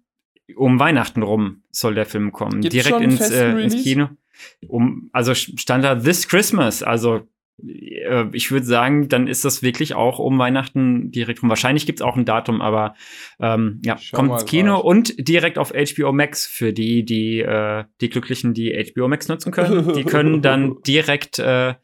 um 0.57 0.79
Weihnachten 0.79 1.23
rum, 1.23 1.63
soll 1.71 1.95
der 1.95 2.07
Film 2.07 2.33
kommen. 2.33 2.61
Gibt's 2.61 2.75
Direkt 2.75 3.01
ins, 3.01 3.31
äh, 3.31 3.51
ins? 3.61 3.83
Kino. 3.83 4.09
Um, 4.67 5.11
also 5.13 5.35
stand 5.35 5.85
da 5.85 5.95
This 5.97 6.29
Christmas. 6.29 6.83
Also 6.83 7.29
äh, 7.67 8.25
ich 8.33 8.51
würde 8.51 8.67
sagen, 8.67 9.09
dann 9.09 9.27
ist 9.27 9.45
das 9.45 9.63
wirklich 9.63 9.95
auch 9.95 10.19
um 10.19 10.39
Weihnachten 10.39 11.11
direkt 11.11 11.43
rum. 11.43 11.49
Wahrscheinlich 11.49 11.87
gibt 11.87 12.01
es 12.01 12.03
auch 12.07 12.17
ein 12.17 12.25
Datum, 12.25 12.61
aber 12.63 12.95
ähm, 13.39 13.81
ja, 13.85 13.99
Schau 13.99 14.17
kommt 14.17 14.33
ins 14.33 14.47
Kino 14.47 14.77
grad. 14.77 14.85
und 14.85 15.29
direkt 15.29 15.59
auf 15.59 15.73
HBO 15.73 16.13
Max 16.13 16.47
für 16.47 16.73
die, 16.73 17.05
die, 17.05 17.41
äh, 17.41 17.85
die 18.01 18.09
Glücklichen, 18.11 18.55
die 18.55 18.73
HBO 18.95 19.09
Max 19.09 19.29
nutzen 19.29 19.53
können. 19.53 19.93
Die 19.95 20.05
können 20.05 20.43
dann 20.43 20.77
direkt 20.87 21.39
äh, 21.39 21.75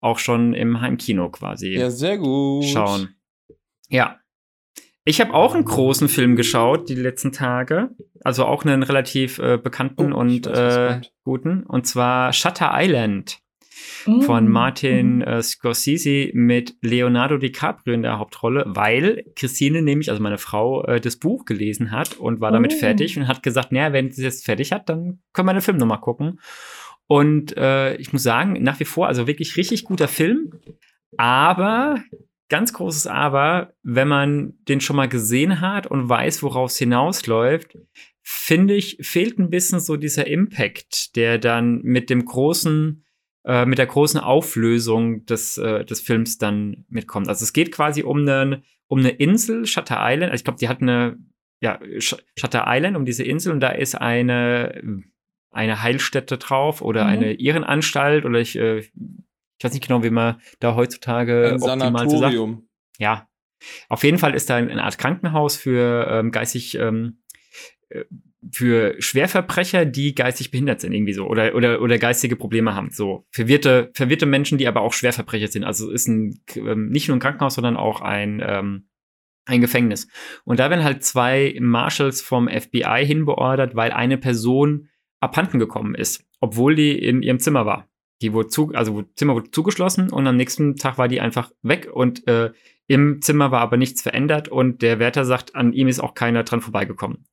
auch 0.00 0.18
schon 0.18 0.54
im 0.54 0.80
Heimkino 0.80 1.30
quasi 1.30 1.74
Ja, 1.74 1.90
sehr 1.90 2.18
gut. 2.18 2.64
schauen. 2.64 3.14
Ja. 3.88 4.18
Ich 5.08 5.20
habe 5.20 5.32
auch 5.34 5.54
einen 5.54 5.64
großen 5.64 6.08
Film 6.08 6.34
geschaut 6.34 6.88
die 6.88 6.96
letzten 6.96 7.30
Tage. 7.30 7.90
Also 8.24 8.44
auch 8.44 8.64
einen 8.64 8.82
relativ 8.82 9.38
äh, 9.38 9.56
bekannten 9.56 10.12
Oh, 10.12 10.18
und 10.18 10.46
weiß, 10.46 10.76
äh, 10.76 11.00
guten. 11.22 11.62
Und 11.62 11.86
zwar 11.86 12.32
Shutter 12.32 12.72
Island 12.74 13.38
von 14.22 14.48
Martin 14.48 15.16
Mhm. 15.18 15.22
äh, 15.22 15.42
Scorsese 15.42 16.30
mit 16.32 16.74
Leonardo 16.82 17.38
DiCaprio 17.38 17.94
in 17.94 18.02
der 18.02 18.18
Hauptrolle, 18.18 18.64
weil 18.66 19.24
Christine 19.36 19.80
nämlich, 19.80 20.10
also 20.10 20.20
meine 20.20 20.38
Frau, 20.38 20.82
äh, 20.84 21.00
das 21.00 21.16
Buch 21.16 21.44
gelesen 21.44 21.92
hat 21.92 22.16
und 22.16 22.40
war 22.40 22.50
damit 22.50 22.72
Oh. 22.74 22.78
fertig 22.78 23.16
und 23.16 23.28
hat 23.28 23.44
gesagt, 23.44 23.70
naja, 23.70 23.92
wenn 23.92 24.10
sie 24.10 24.26
es 24.26 24.42
fertig 24.42 24.72
hat, 24.72 24.88
dann 24.88 25.20
können 25.32 25.46
wir 25.48 25.52
den 25.52 25.62
Film 25.62 25.76
nochmal 25.76 26.00
gucken. 26.00 26.40
Und 27.06 27.56
äh, 27.56 27.94
ich 27.96 28.12
muss 28.12 28.24
sagen, 28.24 28.60
nach 28.62 28.80
wie 28.80 28.84
vor, 28.84 29.06
also 29.06 29.28
wirklich 29.28 29.56
richtig 29.56 29.84
guter 29.84 30.08
Film, 30.08 30.50
aber 31.16 32.02
ganz 32.48 32.72
großes 32.72 33.06
Aber, 33.06 33.74
wenn 33.82 34.08
man 34.08 34.54
den 34.68 34.80
schon 34.80 34.96
mal 34.96 35.08
gesehen 35.08 35.60
hat 35.60 35.86
und 35.86 36.08
weiß, 36.08 36.42
worauf 36.42 36.70
es 36.70 36.78
hinausläuft, 36.78 37.76
finde 38.22 38.74
ich, 38.74 38.98
fehlt 39.00 39.38
ein 39.38 39.50
bisschen 39.50 39.80
so 39.80 39.96
dieser 39.96 40.26
Impact, 40.26 41.16
der 41.16 41.38
dann 41.38 41.80
mit 41.82 42.10
dem 42.10 42.24
großen, 42.24 43.04
äh, 43.44 43.66
mit 43.66 43.78
der 43.78 43.86
großen 43.86 44.20
Auflösung 44.20 45.24
des, 45.26 45.58
äh, 45.58 45.84
des 45.84 46.00
Films 46.00 46.38
dann 46.38 46.84
mitkommt. 46.88 47.28
Also 47.28 47.44
es 47.44 47.52
geht 47.52 47.72
quasi 47.72 48.02
um 48.02 48.18
eine, 48.20 48.62
um 48.88 48.98
eine 49.00 49.10
Insel, 49.10 49.66
Shutter 49.66 49.98
Island. 50.00 50.32
Also 50.32 50.40
ich 50.40 50.44
glaube, 50.44 50.58
die 50.58 50.68
hat 50.68 50.82
eine, 50.82 51.18
ja, 51.60 51.78
Sh- 51.98 52.20
Shutter 52.36 52.64
Island, 52.66 52.96
um 52.96 53.04
diese 53.04 53.24
Insel, 53.24 53.52
und 53.52 53.60
da 53.60 53.70
ist 53.70 53.94
eine, 53.94 54.82
eine 55.50 55.82
Heilstätte 55.82 56.38
drauf 56.38 56.82
oder 56.82 57.04
Mhm. 57.04 57.10
eine 57.10 57.32
Irrenanstalt 57.34 58.24
oder 58.24 58.40
ich, 58.40 58.56
äh, 58.56 58.82
ich 59.58 59.64
weiß 59.64 59.72
nicht 59.72 59.86
genau, 59.86 60.02
wie 60.02 60.10
man 60.10 60.40
da 60.60 60.74
heutzutage 60.74 61.52
Ein 61.54 61.62
optimal 61.62 62.08
zu 62.08 62.18
sagt. 62.18 62.32
Sanatorium. 62.32 62.68
Ja. 62.98 63.28
Auf 63.88 64.04
jeden 64.04 64.18
Fall 64.18 64.34
ist 64.34 64.50
da 64.50 64.56
eine 64.56 64.84
Art 64.84 64.98
Krankenhaus 64.98 65.56
für 65.56 66.06
ähm, 66.10 66.30
geistig, 66.30 66.76
ähm, 66.78 67.22
äh, 67.88 68.04
für 68.52 69.00
Schwerverbrecher, 69.00 69.86
die 69.86 70.14
geistig 70.14 70.50
behindert 70.50 70.80
sind, 70.80 70.92
irgendwie 70.92 71.14
so, 71.14 71.26
oder, 71.26 71.54
oder, 71.54 71.80
oder 71.80 71.98
geistige 71.98 72.36
Probleme 72.36 72.74
haben. 72.74 72.90
So, 72.90 73.26
verwirrte, 73.30 73.90
verwirrte 73.94 74.26
Menschen, 74.26 74.58
die 74.58 74.68
aber 74.68 74.82
auch 74.82 74.92
Schwerverbrecher 74.92 75.48
sind. 75.48 75.64
Also 75.64 75.90
ist 75.90 76.06
ein, 76.06 76.40
ähm, 76.54 76.90
nicht 76.90 77.08
nur 77.08 77.16
ein 77.16 77.20
Krankenhaus, 77.20 77.54
sondern 77.54 77.76
auch 77.76 78.02
ein, 78.02 78.42
ähm, 78.46 78.88
ein 79.46 79.60
Gefängnis. 79.60 80.06
Und 80.44 80.60
da 80.60 80.70
werden 80.70 80.84
halt 80.84 81.02
zwei 81.02 81.56
Marshals 81.60 82.20
vom 82.20 82.48
FBI 82.48 83.04
hinbeordert, 83.06 83.74
weil 83.74 83.92
eine 83.92 84.18
Person 84.18 84.90
abhanden 85.20 85.58
gekommen 85.58 85.94
ist, 85.94 86.24
obwohl 86.40 86.74
die 86.74 86.98
in 86.98 87.22
ihrem 87.22 87.38
Zimmer 87.38 87.64
war. 87.64 87.88
Die 88.22 88.32
wurde 88.32 88.48
zu, 88.48 88.72
also 88.72 89.04
Zimmer 89.14 89.34
wurde 89.34 89.50
zugeschlossen 89.50 90.10
und 90.10 90.26
am 90.26 90.36
nächsten 90.36 90.76
Tag 90.76 90.98
war 90.98 91.08
die 91.08 91.20
einfach 91.20 91.50
weg 91.62 91.88
und 91.92 92.26
äh, 92.26 92.52
im 92.86 93.20
Zimmer 93.20 93.50
war 93.50 93.60
aber 93.60 93.76
nichts 93.76 94.02
verändert 94.02 94.48
und 94.48 94.80
der 94.82 94.98
Wärter 94.98 95.24
sagt, 95.24 95.54
an 95.54 95.72
ihm 95.72 95.88
ist 95.88 96.00
auch 96.00 96.14
keiner 96.14 96.44
dran 96.44 96.60
vorbeigekommen. 96.60 97.26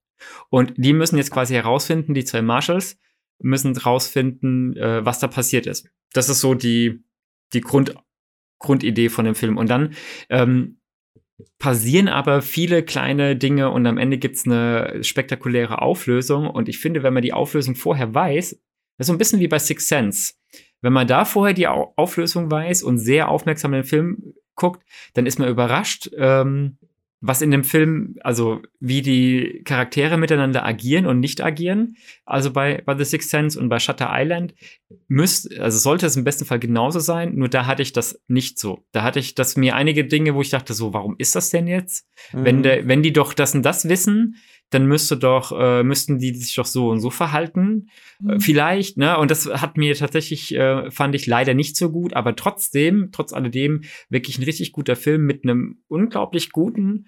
Und 0.49 0.73
die 0.77 0.93
müssen 0.93 1.17
jetzt 1.17 1.31
quasi 1.31 1.53
herausfinden, 1.53 2.13
die 2.13 2.25
zwei 2.25 2.41
Marshals 2.41 2.97
müssen 3.39 3.73
herausfinden, 3.73 4.75
äh, 4.77 5.05
was 5.05 5.19
da 5.19 5.27
passiert 5.27 5.67
ist. 5.67 5.89
Das 6.13 6.29
ist 6.29 6.39
so 6.39 6.53
die, 6.53 7.03
die 7.53 7.61
Grund, 7.61 7.95
Grundidee 8.59 9.09
von 9.09 9.25
dem 9.25 9.35
Film. 9.35 9.57
Und 9.57 9.69
dann 9.69 9.93
ähm, 10.29 10.79
passieren 11.59 12.07
aber 12.07 12.41
viele 12.41 12.83
kleine 12.83 13.35
Dinge 13.35 13.69
und 13.71 13.85
am 13.85 13.97
Ende 13.97 14.17
gibt's 14.17 14.45
eine 14.45 15.03
spektakuläre 15.03 15.81
Auflösung. 15.81 16.49
Und 16.49 16.69
ich 16.69 16.79
finde, 16.79 17.03
wenn 17.03 17.13
man 17.13 17.23
die 17.23 17.33
Auflösung 17.33 17.75
vorher 17.75 18.13
weiß, 18.13 18.51
das 18.97 19.05
ist 19.05 19.07
so 19.07 19.13
ein 19.13 19.17
bisschen 19.17 19.39
wie 19.39 19.47
bei 19.47 19.59
Six 19.59 19.87
Sense. 19.87 20.33
Wenn 20.83 20.93
man 20.93 21.07
da 21.07 21.25
vorher 21.25 21.55
die 21.55 21.67
Au 21.67 21.93
Auflösung 21.95 22.51
weiß 22.51 22.83
und 22.83 22.99
sehr 22.99 23.29
aufmerksam 23.29 23.71
den 23.71 23.83
Film 23.83 24.33
guckt, 24.55 24.83
dann 25.15 25.25
ist 25.25 25.39
man 25.39 25.49
überrascht, 25.49 26.11
ähm, 26.15 26.77
was 27.25 27.41
in 27.41 27.51
dem 27.51 27.63
Film, 27.63 28.17
also 28.19 28.61
wie 28.81 29.01
die 29.01 29.61
Charaktere 29.63 30.17
miteinander 30.17 30.65
agieren 30.65 31.05
und 31.05 31.21
nicht 31.21 31.41
agieren. 31.41 31.95
Also 32.25 32.51
bei, 32.51 32.81
bei 32.85 32.97
The 32.97 33.05
Sixth 33.05 33.29
Sense 33.29 33.57
und 33.57 33.69
bei 33.69 33.79
Shutter 33.79 34.09
Island 34.11 34.53
müsste, 35.07 35.61
also 35.63 35.77
sollte 35.79 36.05
es 36.05 36.17
im 36.17 36.25
besten 36.25 36.43
Fall 36.43 36.59
genauso 36.59 36.99
sein, 36.99 37.35
nur 37.35 37.47
da 37.47 37.65
hatte 37.65 37.81
ich 37.81 37.93
das 37.93 38.21
nicht 38.27 38.59
so. 38.59 38.83
Da 38.91 39.03
hatte 39.03 39.19
ich 39.19 39.35
das 39.35 39.55
mir 39.55 39.75
einige 39.77 40.03
Dinge, 40.03 40.35
wo 40.35 40.41
ich 40.41 40.49
dachte, 40.49 40.73
so, 40.73 40.93
warum 40.93 41.15
ist 41.17 41.33
das 41.37 41.49
denn 41.49 41.65
jetzt? 41.65 42.05
Wenn, 42.33 42.57
Mhm. 42.57 42.63
der, 42.63 42.87
wenn 42.89 43.01
die 43.03 43.13
doch 43.13 43.33
das 43.33 43.55
und 43.55 43.63
das 43.63 43.87
wissen, 43.87 44.35
dann 44.73 44.87
müsste 44.87 45.17
doch, 45.17 45.51
äh, 45.57 45.83
müssten 45.83 46.19
die 46.19 46.33
sich 46.35 46.55
doch 46.55 46.65
so 46.65 46.89
und 46.89 46.99
so 46.99 47.09
verhalten. 47.09 47.89
Äh, 48.27 48.39
Vielleicht, 48.39 48.97
ne? 48.97 49.17
Und 49.17 49.31
das 49.31 49.45
hat 49.47 49.77
mir 49.77 49.95
tatsächlich, 49.95 50.53
äh, 50.55 50.89
fand 50.91 51.15
ich 51.15 51.27
leider 51.27 51.53
nicht 51.53 51.77
so 51.77 51.91
gut, 51.91 52.13
aber 52.13 52.35
trotzdem, 52.35 53.09
trotz 53.11 53.33
alledem, 53.33 53.81
wirklich 54.09 54.37
ein 54.37 54.43
richtig 54.43 54.71
guter 54.71 54.95
Film 54.95 55.25
mit 55.25 55.43
einem 55.43 55.83
unglaublich 55.87 56.51
guten 56.51 57.07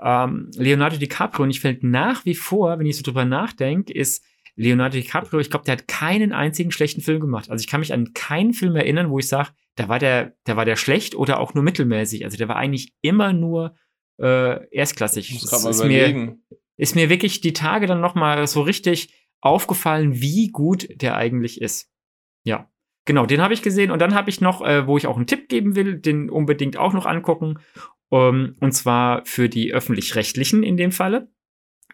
ähm, 0.00 0.50
Leonardo 0.56 0.96
DiCaprio. 0.96 1.44
Und 1.44 1.50
ich 1.50 1.60
fällt 1.60 1.82
nach 1.82 2.24
wie 2.24 2.34
vor, 2.34 2.78
wenn 2.78 2.86
ich 2.86 2.96
so 2.96 3.02
drüber 3.02 3.24
nachdenke, 3.24 3.92
ist 3.92 4.24
Leonardo 4.56 4.96
DiCaprio, 4.96 5.38
ich 5.38 5.50
glaube, 5.50 5.66
der 5.66 5.72
hat 5.72 5.86
keinen 5.88 6.32
einzigen 6.32 6.70
schlechten 6.70 7.02
Film 7.02 7.20
gemacht. 7.20 7.50
Also 7.50 7.62
ich 7.62 7.68
kann 7.68 7.80
mich 7.80 7.92
an 7.92 8.14
keinen 8.14 8.54
Film 8.54 8.74
erinnern, 8.74 9.10
wo 9.10 9.18
ich 9.18 9.28
sage, 9.28 9.50
da 9.76 9.88
war 9.88 9.98
der, 9.98 10.34
da 10.44 10.56
war 10.56 10.64
der 10.64 10.76
schlecht 10.76 11.14
oder 11.14 11.38
auch 11.38 11.52
nur 11.54 11.62
mittelmäßig. 11.62 12.24
Also 12.24 12.38
der 12.38 12.48
war 12.48 12.56
eigentlich 12.56 12.94
immer 13.02 13.34
nur 13.34 13.76
äh, 14.18 14.66
erstklassig. 14.74 15.28
Ich 15.28 15.34
muss 15.34 15.42
Das 15.42 15.50
gerade 15.50 15.64
mal 15.64 15.70
ist 15.70 15.84
mir, 15.84 16.08
überlegen. 16.08 16.42
Ist 16.76 16.94
mir 16.94 17.08
wirklich 17.08 17.40
die 17.40 17.52
Tage 17.52 17.86
dann 17.86 18.00
noch 18.00 18.14
mal 18.14 18.46
so 18.46 18.62
richtig 18.62 19.14
aufgefallen, 19.40 20.20
wie 20.20 20.48
gut 20.48 20.88
der 21.00 21.16
eigentlich 21.16 21.60
ist. 21.60 21.90
Ja, 22.44 22.70
genau, 23.04 23.26
den 23.26 23.40
habe 23.40 23.54
ich 23.54 23.62
gesehen 23.62 23.90
und 23.90 24.00
dann 24.00 24.14
habe 24.14 24.30
ich 24.30 24.40
noch, 24.40 24.62
äh, 24.62 24.86
wo 24.86 24.96
ich 24.96 25.06
auch 25.06 25.16
einen 25.16 25.26
Tipp 25.26 25.48
geben 25.48 25.76
will, 25.76 25.98
den 25.98 26.30
unbedingt 26.30 26.76
auch 26.76 26.92
noch 26.92 27.06
angucken. 27.06 27.58
Um, 28.08 28.54
und 28.60 28.70
zwar 28.70 29.24
für 29.26 29.48
die 29.48 29.74
öffentlich-rechtlichen 29.74 30.62
in 30.62 30.76
dem 30.76 30.92
Falle. 30.92 31.28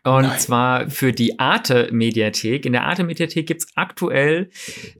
Und 0.04 0.22
Nein. 0.22 0.38
zwar 0.38 0.90
für 0.90 1.12
die 1.12 1.38
Arte-Mediathek. 1.38 2.66
In 2.66 2.72
der 2.72 2.84
Arte-Mediathek 2.84 3.46
gibt 3.46 3.62
es 3.62 3.68
aktuell 3.76 4.50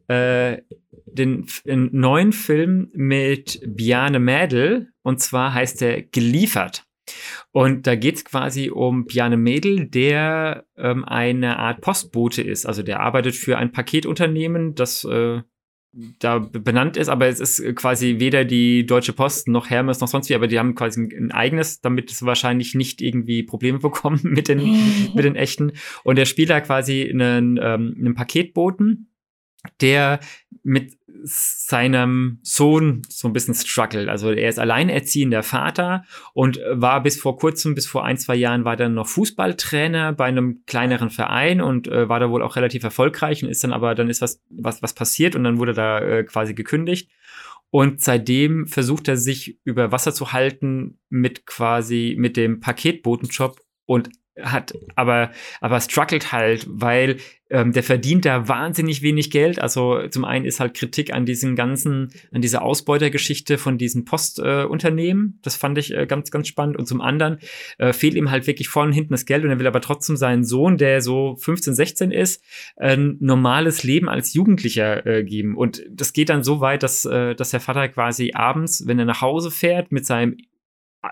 äh, 0.09 0.59
den, 1.07 1.47
einen 1.69 1.91
neuen 1.93 2.33
Film 2.33 2.91
mit 2.95 3.61
Bjarne 3.67 4.21
Mädel. 4.21 4.93
Und 5.03 5.21
zwar 5.21 5.53
heißt 5.53 5.81
der 5.81 6.03
Geliefert. 6.03 6.87
Und 7.51 7.87
da 7.87 7.95
geht 7.95 8.17
es 8.17 8.25
quasi 8.25 8.71
um 8.71 9.05
Bjarne 9.07 9.37
Mädel, 9.37 9.87
der 9.87 10.65
ähm, 10.77 11.05
eine 11.05 11.59
Art 11.59 11.81
Postbote 11.81 12.43
ist. 12.43 12.67
Also 12.67 12.83
der 12.83 13.01
arbeitet 13.01 13.35
für 13.35 13.59
ein 13.59 13.73
Paketunternehmen, 13.73 14.75
das 14.75 15.05
äh, 15.05 15.43
da 16.19 16.39
be- 16.39 16.61
benannt 16.61 16.97
ist, 16.97 17.09
aber 17.09 17.27
es 17.27 17.39
ist 17.39 17.77
quasi 17.77 18.17
weder 18.19 18.47
die 18.47 18.87
Deutsche 18.87 19.13
Post 19.13 19.49
noch 19.49 19.69
Hermes 19.69 20.01
noch 20.01 20.09
sonst 20.09 20.31
wie, 20.31 20.35
aber 20.35 20.47
die 20.47 20.59
haben 20.59 20.75
quasi 20.75 21.03
ein, 21.03 21.27
ein 21.27 21.33
eigenes, 21.33 21.83
damit 21.83 22.11
es 22.11 22.25
wahrscheinlich 22.25 22.75
nicht 22.75 23.03
irgendwie 23.03 23.43
Probleme 23.43 23.79
bekommen 23.81 24.21
mit 24.23 24.49
den, 24.49 24.59
mit 25.15 25.25
den 25.25 25.37
echten. 25.37 25.73
Und 26.03 26.17
der 26.17 26.25
spielt 26.25 26.49
da 26.51 26.61
quasi 26.61 27.09
einen, 27.11 27.59
ähm, 27.63 27.95
einen 27.99 28.15
Paketboten, 28.15 29.09
der 29.81 30.21
mit 30.63 30.97
seinem 31.25 32.39
Sohn 32.43 33.03
so 33.09 33.29
ein 33.29 33.33
bisschen 33.33 33.55
struggelt. 33.55 34.09
Also 34.09 34.31
er 34.31 34.49
ist 34.49 34.59
alleinerziehender 34.59 35.43
Vater 35.43 36.05
und 36.35 36.61
war 36.71 37.03
bis 37.03 37.21
vor 37.21 37.37
kurzem, 37.37 37.75
bis 37.75 37.87
vor 37.87 38.05
ein, 38.05 38.17
zwei 38.17 38.37
Jahren, 38.37 38.65
war 38.65 38.77
dann 38.77 38.95
noch 38.95 39.09
Fußballtrainer 39.09 40.13
bei 40.13 40.27
einem 40.27 40.63
kleineren 40.67 41.11
Verein 41.11 41.61
und 41.61 41.89
äh, 41.89 42.09
war 42.09 42.21
da 42.21 42.31
wohl 42.31 42.43
auch 42.43 42.57
relativ 42.57 42.85
erfolgreich 42.85 43.43
und 43.43 43.51
ist 43.51 43.65
dann 43.65 43.73
aber, 43.73 43.95
dann 43.95 44.09
ist 44.09 44.23
was, 44.23 44.41
was, 44.51 44.83
was 44.83 44.95
passiert 44.95 45.35
und 45.35 45.45
dann 45.45 45.59
wurde 45.59 45.75
da 45.75 46.01
äh, 46.01 46.25
quasi 46.25 46.55
gekündigt. 46.55 47.11
Und 47.71 48.03
seitdem 48.03 48.67
versucht 48.67 49.09
er 49.09 49.17
sich 49.17 49.59
über 49.65 49.93
Wasser 49.93 50.13
zu 50.13 50.33
halten 50.33 50.99
mit 51.09 51.47
quasi 51.47 52.15
mit 52.19 52.37
dem 52.37 52.61
Paketbotenjob 52.61 53.61
und 53.87 54.11
hat 54.41 54.73
aber 54.97 55.31
aber 55.61 55.81
struggelt 55.81 56.33
halt, 56.33 56.67
weil 56.69 57.19
ähm, 57.51 57.73
der 57.73 57.83
verdient 57.83 58.25
da 58.25 58.49
wahnsinnig 58.49 59.03
wenig 59.03 59.31
Geld. 59.31 59.61
Also 59.61 60.09
zum 60.09 60.25
einen 60.25 60.47
ist 60.47 60.59
halt 60.59 60.73
Kritik 60.73 61.13
an 61.13 61.27
diesen 61.27 61.55
ganzen 61.55 62.13
an 62.33 62.41
dieser 62.41 62.63
Ausbeutergeschichte 62.63 63.59
von 63.59 63.77
diesen 63.77 64.07
Postunternehmen. 64.07 65.35
Äh, 65.37 65.39
das 65.43 65.57
fand 65.57 65.77
ich 65.77 65.95
äh, 65.95 66.07
ganz 66.07 66.31
ganz 66.31 66.49
spannend. 66.49 66.79
Und 66.79 66.87
zum 66.87 67.03
anderen 67.03 67.39
äh, 67.77 67.93
fehlt 67.93 68.15
ihm 68.15 68.31
halt 68.31 68.47
wirklich 68.47 68.69
vorne 68.69 68.89
und 68.89 68.95
hinten 68.95 69.13
das 69.13 69.27
Geld 69.27 69.45
und 69.45 69.51
er 69.51 69.59
will 69.59 69.67
aber 69.67 69.83
trotzdem 69.83 70.17
seinen 70.17 70.45
Sohn, 70.45 70.79
der 70.79 71.03
so 71.03 71.37
15, 71.37 71.75
16 71.75 72.11
ist, 72.11 72.43
ein 72.77 73.19
normales 73.21 73.83
Leben 73.83 74.09
als 74.09 74.33
Jugendlicher 74.33 75.05
äh, 75.07 75.25
geben. 75.25 75.57
Und 75.57 75.85
das 75.91 76.15
geht 76.15 76.31
dann 76.31 76.43
so 76.43 76.61
weit, 76.61 76.83
dass 76.83 77.05
äh, 77.05 77.35
dass 77.35 77.51
der 77.51 77.61
Vater 77.61 77.87
quasi 77.89 78.33
abends, 78.35 78.87
wenn 78.87 78.99
er 78.99 79.05
nach 79.05 79.21
Hause 79.21 79.51
fährt 79.51 79.93
mit 79.93 80.07
seinem 80.07 80.39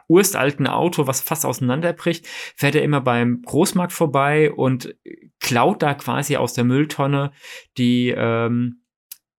urstalten 0.08 0.66
Auto, 0.66 1.06
was 1.06 1.20
fast 1.20 1.44
auseinanderbricht, 1.44 2.26
fährt 2.56 2.74
er 2.74 2.82
immer 2.82 3.00
beim 3.00 3.42
Großmarkt 3.42 3.92
vorbei 3.92 4.52
und 4.52 4.94
klaut 5.40 5.82
da 5.82 5.94
quasi 5.94 6.36
aus 6.36 6.52
der 6.52 6.64
Mülltonne 6.64 7.32
die 7.76 8.14
ähm, 8.16 8.82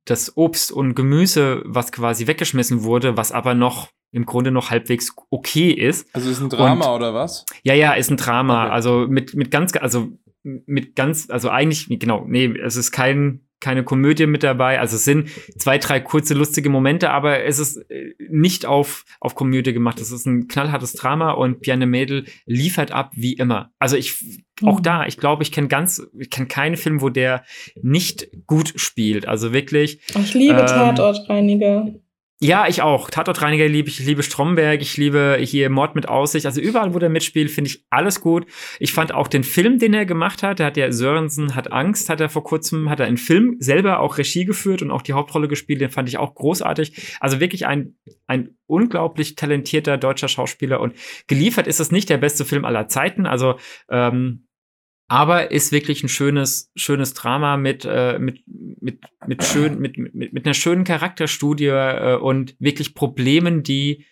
das 0.05 0.36
Obst 0.36 0.72
und 0.72 0.96
Gemüse, 0.96 1.62
was 1.65 1.91
quasi 1.91 2.27
weggeschmissen 2.27 2.84
wurde, 2.84 3.17
was 3.17 3.31
aber 3.31 3.53
noch 3.53 3.89
im 4.12 4.25
Grunde 4.25 4.51
noch 4.51 4.72
halbwegs 4.72 5.15
okay 5.29 5.72
ist. 5.72 6.13
Also 6.13 6.29
ist 6.29 6.41
ein 6.41 6.50
Drama 6.50 6.88
Und- 6.88 6.96
oder 6.96 7.13
was? 7.13 7.46
Ja, 7.63 7.74
ja, 7.74 7.93
ist 7.93 8.12
ein 8.12 8.17
Drama. 8.17 8.65
Okay. 8.65 8.74
Also 8.74 9.08
mit, 9.08 9.36
mit 9.36 9.51
ganz, 9.51 9.75
also 9.77 10.10
mit 10.43 10.96
ganz, 10.96 11.29
also 11.29 11.50
eigentlich, 11.50 11.88
genau, 12.00 12.25
nee, 12.27 12.53
es 12.62 12.75
ist 12.75 12.91
kein, 12.91 13.48
keine 13.62 13.84
Komödie 13.84 14.25
mit 14.25 14.44
dabei. 14.44 14.80
Also 14.80 14.98
es 14.98 15.06
sind 15.06 15.30
zwei, 15.58 15.77
drei 15.77 16.00
kurze, 16.01 16.34
lustige 16.34 16.70
Momente, 16.70 17.12
aber 17.12 17.44
es 17.46 17.60
ist 17.60 17.77
äh, 17.89 18.13
nicht 18.30 18.65
auf, 18.65 19.06
auf 19.22 19.36
Komödie 19.36 19.72
gemacht. 19.72 20.01
Es 20.01 20.12
ist 20.12 20.25
ein 20.25 20.48
knallhartes 20.48 20.94
Drama 20.94 21.32
und 21.32 21.62
Piane 21.62 21.86
Mädel 21.86 22.25
liefert 22.46 22.91
ab 22.91 23.12
wie 23.15 23.34
immer. 23.34 23.72
Also 23.80 23.96
ich, 23.96 24.41
auch 24.63 24.80
Mhm. 24.80 24.84
da, 24.84 25.06
ich 25.06 25.18
glaube, 25.18 25.44
ich 25.44 25.51
kenne 25.51 25.68
ganz, 25.70 26.06
ich 26.20 26.30
kenne 26.30 26.48
keinen 26.48 26.75
Film, 26.75 27.01
wo 27.01 27.10
der 27.10 27.44
nicht 27.82 28.27
gut 28.48 28.74
spielt. 28.75 29.27
Also 29.27 29.53
wirklich, 29.53 30.01
Ich 30.22 30.34
liebe 30.34 30.60
Ähm, 30.60 30.65
Tatortreiniger. 30.68 31.94
Ja, 32.43 32.67
ich 32.67 32.81
auch. 32.81 33.12
Tatortreiniger 33.12 33.67
liebe 33.67 33.88
ich, 33.88 34.00
ich 34.00 34.05
liebe 34.07 34.24
Stromberg, 34.24 34.81
ich 34.81 34.98
liebe 34.98 35.38
hier 35.39 35.69
Mord 35.69 35.93
mit 35.93 36.10
Aussicht. 36.10 36.48
Also 36.48 36.60
überall, 36.60 36.95
wo 36.95 36.98
der 36.98 37.10
mitspielt, 37.10 37.51
finde 37.51 37.69
ich 37.69 37.86
alles 37.91 38.19
gut. 38.19 38.48
Ich 38.79 38.93
fand 38.93 39.13
auch 39.13 39.27
den 39.27 39.43
Film, 39.43 39.77
den 39.77 39.93
er 39.93 40.07
gemacht 40.07 40.41
hat, 40.41 40.57
der 40.57 40.65
hat 40.65 40.75
ja 40.75 40.91
Sörensen 40.91 41.53
hat 41.53 41.71
Angst, 41.71 42.10
hat 42.10 42.19
er 42.19 42.29
vor 42.29 42.43
kurzem, 42.43 42.89
hat 42.89 43.00
er 43.00 43.05
einen 43.05 43.17
Film 43.17 43.57
selber 43.60 44.00
auch 44.00 44.17
Regie 44.17 44.45
geführt 44.45 44.81
und 44.81 44.89
auch 44.89 45.03
die 45.03 45.13
Hauptrolle 45.13 45.48
gespielt, 45.48 45.81
den 45.81 45.91
fand 45.91 46.10
ich 46.10 46.17
auch 46.17 46.33
großartig. 46.33 47.15
Also 47.19 47.39
wirklich 47.39 47.67
ein, 47.67 47.95
ein 48.25 48.57
unglaublich 48.65 49.36
talentierter 49.36 50.00
deutscher 50.00 50.27
Schauspieler 50.27 50.79
und 50.79 50.95
geliefert 51.27 51.67
ist 51.67 51.79
es 51.79 51.91
nicht 51.91 52.10
der 52.10 52.17
beste 52.17 52.43
Film 52.43 52.65
aller 52.65 52.88
Zeiten. 52.88 53.27
Also, 53.27 53.57
ähm, 53.88 54.48
aber 55.12 55.51
ist 55.51 55.74
wirklich 55.74 56.03
ein 56.03 56.08
schönes, 56.08 56.72
schönes 56.77 57.13
Drama 57.13 57.58
mit, 57.58 57.84
äh, 57.84 58.18
mit, 58.18 58.44
mit, 58.48 59.01
mit, 59.27 59.44
schön, 59.44 59.77
mit, 59.77 59.98
mit, 59.98 60.32
mit 60.32 60.46
einer 60.46 60.53
schönen 60.53 60.86
Charakterstudie 60.86 61.65
äh, 61.65 62.15
und 62.15 62.56
wirklich 62.60 62.96
Problemen, 62.96 63.62
die, 63.62 64.06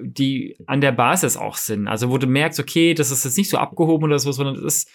die 0.00 0.56
an 0.66 0.80
der 0.80 0.90
Basis 0.90 1.36
auch 1.36 1.56
sind. 1.56 1.86
Also, 1.86 2.10
wo 2.10 2.18
du 2.18 2.26
merkst, 2.26 2.58
okay, 2.58 2.94
das 2.94 3.12
ist 3.12 3.24
jetzt 3.24 3.38
nicht 3.38 3.48
so 3.48 3.58
abgehoben 3.58 4.02
oder 4.02 4.18
so, 4.18 4.32
sondern 4.32 4.56
es 4.56 4.64
ist, 4.64 4.90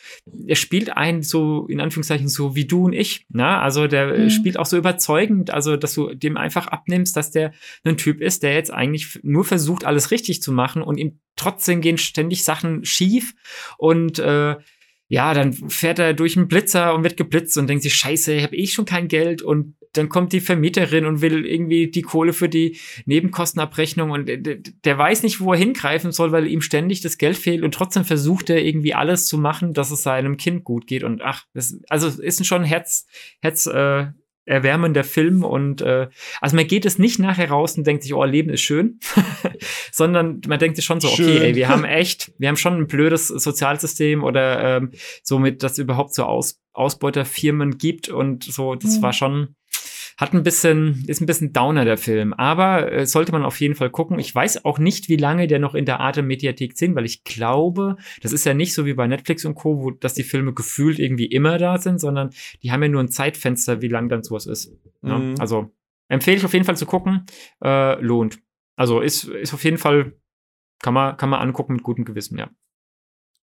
er 0.46 0.58
spielt 0.58 0.98
einen 0.98 1.24
so, 1.24 1.68
in 1.68 1.80
Anführungszeichen, 1.80 2.28
so 2.28 2.58
wie 2.58 2.66
du 2.66 2.84
und 2.84 2.92
ich. 2.92 3.26
Ne? 3.30 3.48
Also, 3.48 3.88
der 3.88 4.08
Mhm. 4.08 4.30
spielt 4.30 4.60
auch 4.60 4.66
so 4.66 4.76
überzeugend, 4.76 5.52
also, 5.52 5.78
dass 5.78 5.94
du 5.94 6.14
dem 6.14 6.36
einfach 6.36 6.68
abnimmst, 6.68 7.16
dass 7.16 7.32
der 7.32 7.54
ein 7.86 7.96
Typ 7.96 8.20
ist, 8.20 8.44
der 8.44 8.56
jetzt 8.56 8.74
eigentlich 8.74 9.22
nur 9.24 9.46
versucht, 9.46 9.86
alles 9.86 10.12
richtig 10.12 10.42
zu 10.42 10.52
machen 10.52 10.82
und 10.82 10.98
ihm 10.98 11.22
trotzdem 11.38 11.80
gehen 11.80 11.98
ständig 11.98 12.44
Sachen 12.44 12.84
schief 12.84 13.36
und, 13.78 14.20
äh, 14.20 14.58
ja, 15.10 15.34
dann 15.34 15.54
fährt 15.54 16.00
er 16.00 16.14
durch 16.14 16.36
einen 16.36 16.48
Blitzer 16.48 16.94
und 16.94 17.04
wird 17.04 17.18
geblitzt 17.18 17.58
und 17.58 17.68
denkt 17.68 17.84
sich, 17.84 17.96
scheiße, 17.96 18.34
ich 18.34 18.44
habe 18.44 18.58
eh 18.58 18.68
schon 18.68 18.86
kein 18.86 19.08
Geld. 19.08 19.42
Und 19.42 19.76
dann 19.94 20.10
kommt 20.10 20.34
die 20.34 20.42
Vermieterin 20.42 21.06
und 21.06 21.22
will 21.22 21.46
irgendwie 21.46 21.90
die 21.90 22.02
Kohle 22.02 22.34
für 22.34 22.50
die 22.50 22.78
Nebenkostenabrechnung. 23.06 24.12
Und 24.12 24.30
der, 24.30 24.98
weiß 24.98 25.24
nicht, 25.24 25.40
wo 25.40 25.54
er 25.54 25.60
hingreifen 25.60 26.12
soll, 26.12 26.34
weil 26.34 26.48
ihm 26.48 26.62
ständig 26.62 27.02
das 27.02 27.18
Geld 27.18 27.38
fehlt. 27.38 27.64
Und 27.64 27.74
trotzdem 27.74 28.04
versucht 28.04 28.50
er 28.50 28.64
irgendwie 28.64 28.94
alles 28.94 29.28
zu 29.28 29.38
machen, 29.38 29.74
dass 29.74 29.92
es 29.92 30.04
seinem 30.04 30.36
Kind 30.36 30.66
gut 30.66 30.88
geht. 30.88 31.04
Und 31.04 31.22
ach, 31.22 31.46
das, 31.54 31.80
also 31.88 32.08
ist 32.22 32.46
schon 32.46 32.66
Herz, 32.66 33.08
Herz, 33.42 33.66
äh, 33.66 34.08
erwärmender 34.48 35.04
Film 35.04 35.44
und 35.44 35.82
äh, 35.82 36.08
also 36.42 36.56
man 36.56 36.66
geht 36.68 36.86
es 36.86 36.98
nicht 36.98 37.20
nachher 37.20 37.50
raus 37.50 37.78
und 37.78 37.86
denkt 37.86 38.04
sich, 38.04 38.14
oh, 38.14 38.24
Leben 38.24 38.50
ist 38.50 38.62
schön, 38.62 39.00
sondern 39.92 40.42
man 40.48 40.58
denkt 40.58 40.78
sich 40.78 40.86
schon 40.86 41.00
so, 41.02 41.10
okay, 41.10 41.24
Schön. 41.24 41.42
ey, 41.42 41.56
wir 41.56 41.68
haben 41.68 41.84
echt, 41.84 42.32
wir 42.38 42.48
haben 42.48 42.58
schon 42.58 42.76
ein 42.76 42.88
blödes 42.88 43.28
Sozialsystem 43.28 44.24
oder 44.24 44.78
ähm, 44.78 44.92
somit, 45.22 45.64
dass 45.64 45.74
es 45.74 45.78
überhaupt 45.80 46.14
so 46.14 46.24
Aus 46.24 46.60
Ausbeuterfirmen 46.74 47.78
gibt 47.78 48.08
und 48.10 48.44
so, 48.44 48.76
das 48.76 48.98
Mhm. 48.98 49.02
war 49.02 49.14
schon, 49.14 49.56
hat 50.18 50.34
ein 50.34 50.42
bisschen, 50.42 51.06
ist 51.08 51.22
ein 51.22 51.28
bisschen 51.28 51.54
Downer 51.54 51.86
der 51.86 51.98
Film, 51.98 52.34
aber 52.34 52.92
äh, 52.92 53.06
sollte 53.06 53.32
man 53.32 53.46
auf 53.46 53.60
jeden 53.62 53.76
Fall 53.76 53.92
gucken. 53.92 54.18
Ich 54.18 54.34
weiß 54.34 54.66
auch 54.66 54.80
nicht, 54.80 55.10
wie 55.10 55.16
lange 55.16 55.46
der 55.46 55.60
noch 55.60 55.76
in 55.76 55.86
der 55.86 56.00
Arte 56.00 56.24
Mediathek 56.24 56.76
sind, 56.76 56.96
weil 56.96 57.06
ich 57.06 57.24
glaube, 57.24 57.98
das 58.24 58.34
ist 58.34 58.44
ja 58.44 58.56
nicht 58.56 58.74
so 58.74 58.86
wie 58.88 58.96
bei 58.96 59.06
Netflix 59.06 59.46
und 59.46 59.54
Co., 59.54 59.84
wo 59.84 59.92
dass 59.92 60.16
die 60.16 60.24
Filme 60.24 60.54
gefühlt 60.54 60.98
irgendwie 60.98 61.28
immer 61.28 61.60
da 61.60 61.78
sind, 61.78 62.00
sondern 62.00 62.32
die 62.64 62.72
haben 62.72 62.82
ja 62.82 62.90
nur 62.90 63.02
ein 63.02 63.10
Zeitfenster, 63.10 63.82
wie 63.84 63.90
lang 63.90 64.10
dann 64.10 64.24
sowas 64.24 64.48
ist. 64.48 64.76
Ja? 65.04 65.20
Mhm. 65.20 65.36
Also 65.38 65.72
empfehle 66.08 66.38
ich 66.38 66.46
auf 66.46 66.54
jeden 66.54 66.66
Fall 66.66 66.78
zu 66.78 66.88
gucken, 66.88 67.28
äh, 67.64 68.02
lohnt. 68.02 68.40
Also 68.76 69.02
ist, 69.02 69.26
ist 69.26 69.54
auf 69.54 69.64
jeden 69.64 69.78
Fall, 69.78 70.14
kann 70.82 70.96
man, 70.96 71.16
kann 71.18 71.30
man 71.30 71.42
angucken 71.42 71.74
mit 71.74 71.84
gutem 71.84 72.06
Gewissen, 72.06 72.40
ja. 72.40 72.50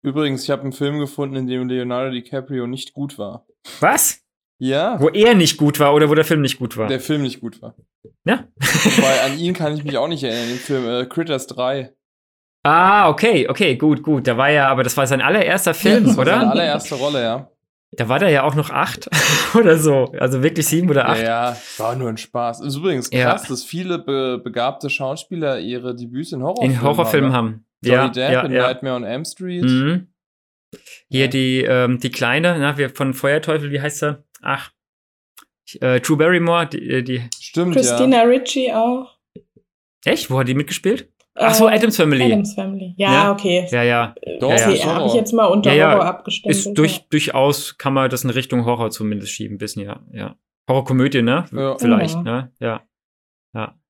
Übrigens, 0.03 0.43
ich 0.43 0.49
habe 0.49 0.63
einen 0.63 0.71
Film 0.71 0.99
gefunden, 0.99 1.35
in 1.35 1.47
dem 1.47 1.67
Leonardo 1.67 2.11
DiCaprio 2.11 2.65
nicht 2.65 2.93
gut 2.93 3.17
war. 3.17 3.45
Was? 3.81 4.23
Ja, 4.63 5.01
Wo 5.01 5.09
er 5.09 5.33
nicht 5.33 5.57
gut 5.57 5.79
war 5.79 5.91
oder 5.95 6.07
wo 6.07 6.13
der 6.13 6.23
Film 6.23 6.41
nicht 6.41 6.59
gut 6.59 6.77
war? 6.77 6.87
der 6.87 6.99
Film 6.99 7.23
nicht 7.23 7.39
gut 7.41 7.61
war. 7.63 7.73
ja. 8.25 8.43
Weil 8.59 9.31
an 9.31 9.39
ihn 9.39 9.55
kann 9.55 9.75
ich 9.75 9.83
mich 9.83 9.97
auch 9.97 10.07
nicht 10.07 10.23
erinnern, 10.23 10.49
den 10.49 10.57
Film 10.57 10.87
äh, 10.87 11.05
Critters 11.07 11.47
3. 11.47 11.91
ah, 12.63 13.09
okay, 13.09 13.47
okay, 13.49 13.75
gut, 13.75 14.03
gut. 14.03 14.27
Da 14.27 14.37
war 14.37 14.51
ja, 14.51 14.67
aber 14.67 14.83
das 14.83 14.95
war 14.97 15.07
sein 15.07 15.19
allererster 15.21 15.73
Film, 15.73 16.03
Das 16.05 16.15
war 16.15 16.21
oder? 16.21 16.33
Seine 16.39 16.51
allererste 16.51 16.93
Rolle, 16.95 17.21
ja. 17.23 17.49
Da 17.93 18.07
war 18.07 18.19
der 18.19 18.29
ja 18.29 18.43
auch 18.43 18.53
noch 18.53 18.69
acht 18.69 19.09
oder 19.55 19.77
so. 19.77 20.13
Also 20.19 20.43
wirklich 20.43 20.67
sieben 20.67 20.89
oder 20.91 21.09
acht. 21.09 21.17
Ja, 21.23 21.51
ja, 21.53 21.57
war 21.77 21.95
nur 21.95 22.09
ein 22.09 22.17
Spaß. 22.17 22.61
Ist 22.61 22.75
übrigens 22.77 23.09
Ja. 23.11 23.31
krass, 23.31 23.47
dass 23.47 23.63
viele 23.63 23.97
be 23.97 24.37
begabte 24.43 24.89
Schauspieler 24.91 25.59
ihre 25.59 25.95
Debüts 25.95 26.31
in 26.33 26.43
Horrorfilmen 26.43 26.75
In 26.75 26.81
Horrorfilmen 26.83 27.29
ne? 27.31 27.35
haben. 27.35 27.65
Johnny 27.83 27.95
ja, 27.97 28.07
Depp 28.09 28.31
ja, 28.31 28.41
in 28.43 28.51
ja. 28.51 28.61
Nightmare 28.67 28.95
on 28.95 29.03
Elm 29.03 29.25
Street. 29.25 29.63
Mhm. 29.63 30.07
Hier 31.09 31.21
Ja. 31.25 31.27
die, 31.27 31.63
ähm, 31.67 31.99
die 31.99 32.11
Kleine, 32.11 32.57
na, 32.59 32.77
wir 32.77 32.91
von 32.91 33.13
Feuerteufel, 33.15 33.71
wie 33.71 33.81
heißt 33.81 33.97
sie? 33.99 34.23
Ach. 34.41 34.71
Äh, 35.79 35.99
Drew 36.01 36.17
Barrymore, 36.17 36.67
die, 36.67 36.89
äh, 36.89 37.01
die. 37.03 37.21
Stimmt, 37.39 37.75
Christina 37.75 38.21
Ritchie 38.23 38.73
auch. 38.73 39.17
Echt? 40.03 40.29
Wo 40.29 40.39
hat 40.39 40.47
die 40.47 40.53
mitgespielt? 40.55 41.09
Ach 41.35 41.53
so, 41.53 41.69
Äh, 41.69 41.75
Adams 41.75 41.95
Family. 41.95 42.25
Adams 42.25 42.53
Family. 42.55 42.93
Ja, 42.97 43.11
Ja. 43.13 43.31
okay. 43.31 43.65
Ja, 43.71 43.83
ja. 43.83 44.15
ja. 44.25 44.37
Doch, 44.39 44.49
Ja, 44.49 44.55
ja. 44.57 44.65
Okay, 44.67 44.73
ist 44.73 44.85
habe 44.85 45.05
ich 45.07 45.13
jetzt 45.13 45.31
mal 45.31 45.45
unter 45.45 45.71
Ja, 45.71 45.75
ja. 45.77 45.91
Horror 45.93 46.05
abgestimmt. 46.05 46.53
Ist 46.53 46.73
durch, 46.73 47.07
durchaus, 47.09 47.77
kann 47.77 47.93
man 47.93 48.09
das 48.09 48.23
in 48.25 48.29
Richtung 48.31 48.65
Horror 48.65 48.89
zumindest 48.91 49.31
schieben, 49.31 49.57
bisschen, 49.57 49.83
ja. 49.85 50.01
ja. 50.11 50.35
Horrorkomödie, 50.69 51.21
ne? 51.21 51.45
Ja. 51.53 51.77
Vielleicht, 51.77 52.15
Ja. 52.15 52.21
ne? 52.21 52.51
Ja. 52.59 52.81
Ja. 53.53 53.80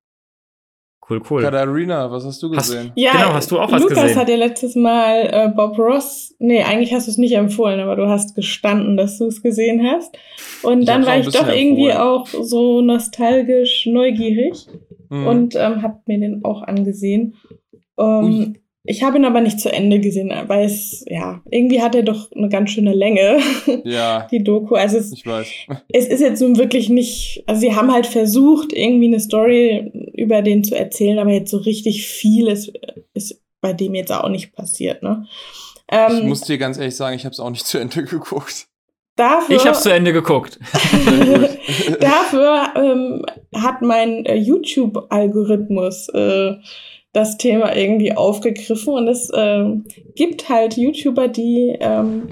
Cool, 1.12 1.21
cool. 1.30 1.41
Katharina, 1.43 2.10
was 2.10 2.26
hast 2.26 2.41
du 2.41 2.54
Hast- 2.56 2.69
gesehen? 2.69 2.91
Ja, 2.95 3.12
Genau, 3.12 3.34
hast 3.34 3.52
du 3.52 3.60
auch 3.60 3.71
was 3.71 3.82
Lukas 3.82 4.02
gesehen? 4.02 4.17
hat 4.17 4.30
ja 4.30 4.36
letztes 4.38 4.76
Mal 4.76 5.30
äh, 5.32 5.50
Bob 5.56 5.78
Ross, 5.78 6.34
nee, 6.39 6.63
eigentlich 6.63 6.93
hast 6.93 7.08
du 7.08 7.12
es 7.12 7.17
nicht 7.17 7.34
empfohlen, 7.36 7.80
aber 7.80 7.95
du 7.95 8.08
hast 8.08 8.36
gestanden, 8.36 8.95
dass 8.97 9.17
du 9.17 9.26
es 9.26 9.41
gesehen 9.43 9.82
hast. 9.86 10.15
Und 10.63 10.82
Ich 10.82 10.86
dann 10.86 11.06
war 11.06 11.17
ich 11.19 11.28
doch 11.28 11.47
irgendwie 11.47 11.89
empfohlen. 11.89 11.97
auch 11.97 12.28
so 12.28 12.82
nostalgisch 12.82 13.86
neugierig 13.86 14.67
Hm. 15.10 15.28
und 15.28 15.56
ähm, 15.56 15.82
habe 15.82 15.97
mir 16.06 16.19
den 16.19 16.45
auch 16.45 16.62
angesehen. 16.62 17.34
Ähm, 18.00 18.56
ich 18.84 19.04
habe 19.04 19.17
ihn 19.17 19.26
aber 19.26 19.41
nicht 19.41 19.60
zu 19.60 19.72
Ende 19.72 20.00
gesehen, 20.00 20.32
weil 20.48 20.65
es, 20.65 21.04
ja, 21.08 21.41
irgendwie 21.52 21.82
hat 21.82 21.94
er 21.96 22.04
doch 22.04 22.32
eine 22.32 22.50
ganz 22.50 22.72
schöne 22.72 22.94
Länge, 22.94 23.39
ja, 23.84 24.28
die 24.32 24.44
Doku. 24.44 24.76
Also 24.76 24.98
es, 24.98 25.12
ich 25.12 25.26
weiß. 25.26 25.48
es 25.94 26.08
ist 26.08 26.22
jetzt 26.22 26.41
nun 26.41 26.58
wirklich 26.58 26.89
nicht, 26.89 27.44
also 27.46 27.62
sie 27.62 27.76
haben 27.76 27.91
halt 27.94 28.08
versucht, 28.08 28.74
irgendwie 28.74 29.08
eine 29.08 29.20
Story 29.20 29.91
über 30.15 30.41
den 30.41 30.63
zu 30.63 30.76
erzählen, 30.76 31.20
aber 31.20 31.32
jetzt 31.32 31.52
so 31.52 31.58
richtig 31.58 32.08
viel 32.08 32.48
ist, 32.48 32.74
ist 33.13 33.39
bei 33.62 33.74
dem 33.74 33.94
jetzt 33.94 34.12
auch 34.12 34.30
nicht 34.30 34.54
passiert, 34.54 35.04
ne? 35.04 35.26
Ich 35.89 35.98
Ähm, 35.98 36.28
muss 36.30 36.41
dir 36.41 36.58
ganz 36.58 36.78
ehrlich 36.78 36.96
sagen, 36.96 37.15
ich 37.15 37.26
habe 37.26 37.34
es 37.34 37.39
auch 37.39 37.50
nicht 37.50 37.67
zu 37.67 37.78
Ende 37.78 38.04
geguckt. 38.06 38.67
dafür, 39.17 39.56
Ich 39.56 39.67
hab's 39.67 39.84
zu 39.84 39.94
Ende 39.94 40.13
geguckt. 40.13 40.58
Dafür 42.00 42.70
ähm, 42.76 43.26
hat 43.54 43.82
mein 43.82 44.26
äh, 44.26 44.36
YouTube-Algorithmus 44.36 46.08
äh, 46.10 46.54
das 47.13 47.38
Thema 47.38 47.76
irgendwie 47.76 48.13
aufgegriffen 48.13 48.93
und 48.93 49.08
es 49.08 49.30
ähm, 49.36 49.86
gibt 50.15 50.47
halt 50.50 50.78
YouTuber, 50.78 51.28
die 51.28 51.76
ähm, 51.80 52.30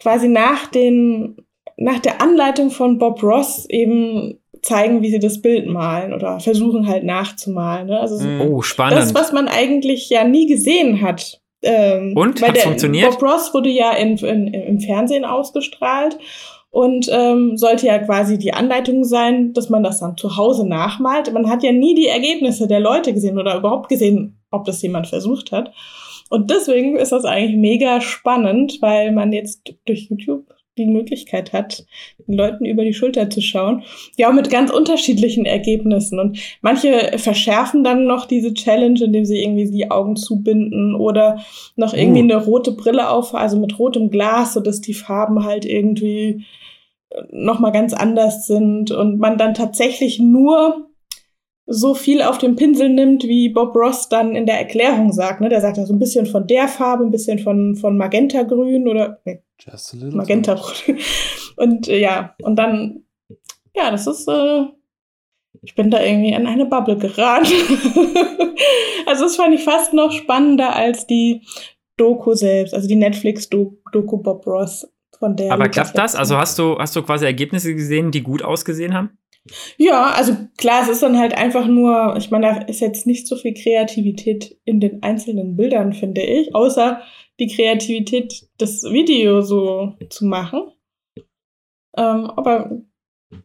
quasi 0.00 0.28
nach 0.28 0.66
den 0.68 1.36
nach 1.78 1.98
der 1.98 2.22
Anleitung 2.22 2.70
von 2.70 2.96
Bob 2.98 3.22
Ross 3.22 3.66
eben 3.68 4.38
zeigen, 4.62 5.02
wie 5.02 5.10
sie 5.10 5.18
das 5.18 5.42
Bild 5.42 5.66
malen 5.66 6.14
oder 6.14 6.40
versuchen 6.40 6.86
halt 6.88 7.04
nachzumalen. 7.04 7.88
Ne? 7.88 8.00
Also 8.00 8.16
so 8.16 8.24
Hm. 8.24 8.40
Oh, 8.40 8.62
spannend. 8.62 8.96
das, 8.98 9.14
was 9.14 9.32
man 9.32 9.46
eigentlich 9.46 10.08
ja 10.08 10.24
nie 10.24 10.46
gesehen 10.46 11.02
hat. 11.02 11.40
Ähm, 11.62 12.14
Und? 12.16 12.40
der- 12.40 12.54
funktioniert? 12.56 13.10
Bob 13.10 13.22
Ross 13.22 13.52
wurde 13.52 13.68
ja 13.68 13.92
in, 13.92 14.16
in, 14.18 14.46
im 14.54 14.80
Fernsehen 14.80 15.24
ausgestrahlt 15.24 16.16
und 16.76 17.08
ähm, 17.10 17.56
sollte 17.56 17.86
ja 17.86 17.98
quasi 17.98 18.36
die 18.36 18.52
Anleitung 18.52 19.02
sein, 19.02 19.54
dass 19.54 19.70
man 19.70 19.82
das 19.82 20.00
dann 20.00 20.18
zu 20.18 20.36
Hause 20.36 20.68
nachmalt. 20.68 21.32
Man 21.32 21.48
hat 21.48 21.62
ja 21.62 21.72
nie 21.72 21.94
die 21.94 22.08
Ergebnisse 22.08 22.68
der 22.68 22.80
Leute 22.80 23.14
gesehen 23.14 23.38
oder 23.38 23.56
überhaupt 23.56 23.88
gesehen, 23.88 24.42
ob 24.50 24.66
das 24.66 24.82
jemand 24.82 25.06
versucht 25.06 25.52
hat. 25.52 25.72
Und 26.28 26.50
deswegen 26.50 26.96
ist 26.96 27.12
das 27.12 27.24
eigentlich 27.24 27.56
mega 27.56 28.02
spannend, 28.02 28.76
weil 28.82 29.12
man 29.12 29.32
jetzt 29.32 29.74
durch 29.86 30.10
YouTube 30.10 30.44
die 30.76 30.86
Möglichkeit 30.86 31.52
hat, 31.52 31.86
den 32.26 32.34
Leuten 32.34 32.64
über 32.64 32.84
die 32.84 32.94
Schulter 32.94 33.30
zu 33.30 33.40
schauen. 33.40 33.82
Ja, 34.16 34.30
mit 34.30 34.50
ganz 34.50 34.70
unterschiedlichen 34.70 35.46
Ergebnissen. 35.46 36.18
Und 36.18 36.38
manche 36.60 37.18
verschärfen 37.18 37.84
dann 37.84 38.06
noch 38.06 38.26
diese 38.26 38.54
Challenge, 38.54 39.02
indem 39.02 39.24
sie 39.24 39.42
irgendwie 39.42 39.70
die 39.70 39.90
Augen 39.90 40.16
zubinden 40.16 40.94
oder 40.94 41.40
noch 41.76 41.94
irgendwie 41.94 42.20
Uh. 42.20 42.24
eine 42.24 42.36
rote 42.36 42.72
Brille 42.72 43.10
auf, 43.10 43.34
also 43.34 43.58
mit 43.58 43.78
rotem 43.78 44.10
Glas, 44.10 44.54
sodass 44.54 44.80
die 44.80 44.94
Farben 44.94 45.44
halt 45.44 45.64
irgendwie 45.64 46.44
nochmal 47.30 47.72
ganz 47.72 47.94
anders 47.94 48.46
sind 48.46 48.90
und 48.90 49.18
man 49.18 49.38
dann 49.38 49.54
tatsächlich 49.54 50.18
nur 50.18 50.88
so 51.66 51.94
viel 51.94 52.22
auf 52.22 52.38
den 52.38 52.54
Pinsel 52.54 52.88
nimmt, 52.88 53.24
wie 53.24 53.48
Bob 53.48 53.74
Ross 53.74 54.08
dann 54.08 54.36
in 54.36 54.46
der 54.46 54.58
Erklärung 54.58 55.12
sagt. 55.12 55.40
Ne? 55.40 55.48
Der 55.48 55.60
sagt 55.60 55.76
ja 55.78 55.86
so 55.86 55.92
ein 55.92 55.98
bisschen 55.98 56.26
von 56.26 56.46
der 56.46 56.68
Farbe, 56.68 57.04
ein 57.04 57.10
bisschen 57.10 57.40
von, 57.40 57.74
von 57.74 57.96
Magenta-Grün 57.96 58.86
oder 58.86 59.18
nee, 59.24 59.42
Just 59.58 59.94
a 59.94 59.96
little 59.96 60.16
Magenta. 60.16 60.60
Und 61.56 61.88
äh, 61.88 61.98
ja, 61.98 62.34
und 62.42 62.56
dann, 62.56 63.04
ja, 63.74 63.90
das 63.90 64.06
ist, 64.06 64.28
äh, 64.28 64.66
ich 65.62 65.74
bin 65.74 65.90
da 65.90 66.02
irgendwie 66.02 66.32
in 66.32 66.46
eine 66.46 66.66
Bubble 66.66 66.98
geraten. 66.98 67.46
also 69.06 69.24
das 69.24 69.36
fand 69.36 69.54
ich 69.54 69.64
fast 69.64 69.94
noch 69.94 70.12
spannender 70.12 70.76
als 70.76 71.06
die 71.06 71.42
Doku 71.96 72.34
selbst, 72.34 72.74
also 72.74 72.86
die 72.86 72.96
Netflix-Doku 72.96 74.18
Bob 74.18 74.46
Ross. 74.46 74.86
Von 75.18 75.34
der 75.34 75.50
Aber 75.50 75.70
klappt 75.70 75.96
das? 75.96 76.14
Also 76.14 76.36
hast 76.36 76.58
du, 76.58 76.76
hast 76.78 76.94
du 76.94 77.02
quasi 77.02 77.24
Ergebnisse 77.24 77.74
gesehen, 77.74 78.10
die 78.10 78.22
gut 78.22 78.42
ausgesehen 78.42 78.92
haben? 78.92 79.16
Ja, 79.76 80.10
also 80.10 80.36
klar, 80.56 80.82
es 80.82 80.88
ist 80.88 81.02
dann 81.02 81.18
halt 81.18 81.36
einfach 81.36 81.66
nur, 81.66 82.16
ich 82.16 82.30
meine, 82.30 82.46
da 82.46 82.56
ist 82.62 82.80
jetzt 82.80 83.06
nicht 83.06 83.26
so 83.26 83.36
viel 83.36 83.54
Kreativität 83.54 84.56
in 84.64 84.80
den 84.80 85.02
einzelnen 85.02 85.56
Bildern, 85.56 85.92
finde 85.92 86.22
ich, 86.22 86.54
außer 86.54 87.00
die 87.38 87.48
Kreativität, 87.48 88.48
das 88.58 88.82
Video 88.84 89.42
so 89.42 89.94
zu 90.08 90.24
machen. 90.24 90.72
Ähm, 91.96 92.30
aber 92.36 92.82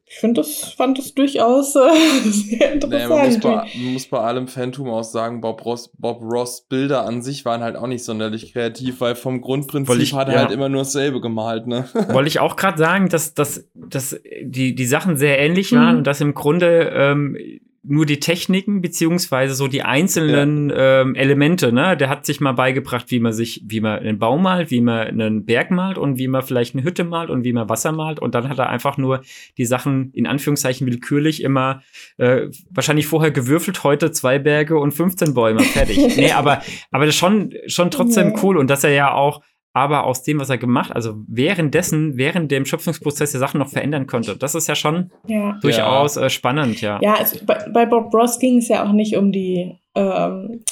ich 0.05 0.15
finde 0.19 0.41
das, 0.41 0.73
fand 0.77 0.97
das 0.99 1.13
durchaus 1.15 1.75
äh, 1.75 1.79
sehr 2.29 2.75
Naja, 2.75 3.07
man, 3.09 3.25
muss 3.25 3.35
interessant. 3.35 3.43
bei, 3.73 3.79
man 3.83 3.93
muss 3.93 4.07
bei 4.07 4.19
allem 4.19 4.47
Phantom 4.47 4.89
auch 4.89 5.03
sagen, 5.03 5.41
Bob 5.41 5.65
Ross, 5.65 5.91
Bob 5.97 6.21
Ross 6.21 6.61
Bilder 6.69 7.05
an 7.05 7.21
sich 7.21 7.45
waren 7.45 7.61
halt 7.61 7.75
auch 7.75 7.87
nicht 7.87 8.03
sonderlich 8.03 8.53
kreativ, 8.53 9.01
weil 9.01 9.15
vom 9.15 9.41
Grundprinzip 9.41 9.99
ich- 9.99 10.13
hat 10.13 10.27
er 10.27 10.35
ja. 10.35 10.39
halt 10.41 10.51
immer 10.51 10.69
nur 10.69 10.81
dasselbe 10.81 11.19
gemalt, 11.21 11.65
ne? 11.67 11.85
Wollte 12.09 12.27
ich 12.27 12.39
auch 12.39 12.55
gerade 12.55 12.77
sagen, 12.77 13.09
dass, 13.09 13.33
dass, 13.33 13.67
dass 13.73 14.19
die, 14.43 14.75
die 14.75 14.85
Sachen 14.85 15.17
sehr 15.17 15.39
ähnlich 15.39 15.71
waren 15.73 15.93
Mhm. 15.93 15.97
und 15.99 16.07
dass 16.07 16.21
im 16.21 16.33
Grunde 16.35 16.91
ähm, 16.93 17.37
nur 17.83 18.05
die 18.05 18.19
Techniken 18.19 18.81
beziehungsweise 18.81 19.55
so 19.55 19.67
die 19.67 19.81
einzelnen 19.81 20.71
ähm, 20.75 21.15
Elemente, 21.15 21.73
ne? 21.73 21.97
Der 21.97 22.09
hat 22.09 22.27
sich 22.27 22.39
mal 22.39 22.51
beigebracht, 22.51 23.09
wie 23.09 23.19
man 23.19 23.33
sich, 23.33 23.63
wie 23.65 23.81
man 23.81 23.99
einen 23.99 24.19
Baum 24.19 24.43
malt, 24.43 24.69
wie 24.69 24.81
man 24.81 25.07
einen 25.07 25.45
Berg 25.45 25.71
malt 25.71 25.97
und 25.97 26.19
wie 26.19 26.27
man 26.27 26.43
vielleicht 26.43 26.75
eine 26.75 26.83
Hütte 26.83 27.03
malt 27.03 27.31
und 27.31 27.43
wie 27.43 27.53
man 27.53 27.69
Wasser 27.69 27.91
malt 27.91 28.19
und 28.19 28.35
dann 28.35 28.49
hat 28.49 28.59
er 28.59 28.69
einfach 28.69 28.97
nur 28.97 29.21
die 29.57 29.65
Sachen 29.65 30.11
in 30.13 30.27
Anführungszeichen 30.27 30.85
willkürlich 30.85 31.41
immer 31.41 31.81
äh, 32.17 32.49
wahrscheinlich 32.69 33.07
vorher 33.07 33.31
gewürfelt, 33.31 33.83
heute 33.83 34.11
zwei 34.11 34.37
Berge 34.37 34.77
und 34.77 34.91
15 34.91 35.33
Bäume, 35.33 35.61
fertig. 35.61 35.97
nee, 36.17 36.31
aber, 36.31 36.61
aber 36.91 37.05
das 37.05 37.15
ist 37.15 37.19
schon, 37.19 37.51
schon 37.65 37.89
trotzdem 37.89 38.29
Ja. 38.35 38.43
cool 38.43 38.57
und 38.57 38.69
dass 38.69 38.83
er 38.83 38.91
ja 38.91 39.11
auch 39.13 39.41
aber 39.73 40.05
aus 40.05 40.23
dem, 40.23 40.39
was 40.39 40.49
er 40.49 40.57
gemacht, 40.57 40.91
also 40.93 41.15
währenddessen, 41.27 42.17
während 42.17 42.51
dem 42.51 42.65
Schöpfungsprozess 42.65 43.31
der 43.31 43.39
Sachen 43.39 43.60
noch 43.60 43.69
verändern 43.69 44.05
konnte. 44.05 44.36
Das 44.36 44.53
ist 44.55 44.67
ja 44.67 44.75
schon 44.75 45.12
Ja. 45.27 45.57
durchaus 45.62 46.17
äh, 46.17 46.29
spannend, 46.29 46.81
ja. 46.81 46.99
Ja, 47.01 47.15
es, 47.21 47.43
bei, 47.45 47.65
bei 47.73 47.86
Bob 47.86 48.13
Ross 48.13 48.39
ging 48.39 48.57
es 48.57 48.67
ja 48.67 48.86
auch 48.86 48.91
nicht 48.91 49.15
um 49.15 49.31
die 49.31 49.77
ähm, 49.95 50.63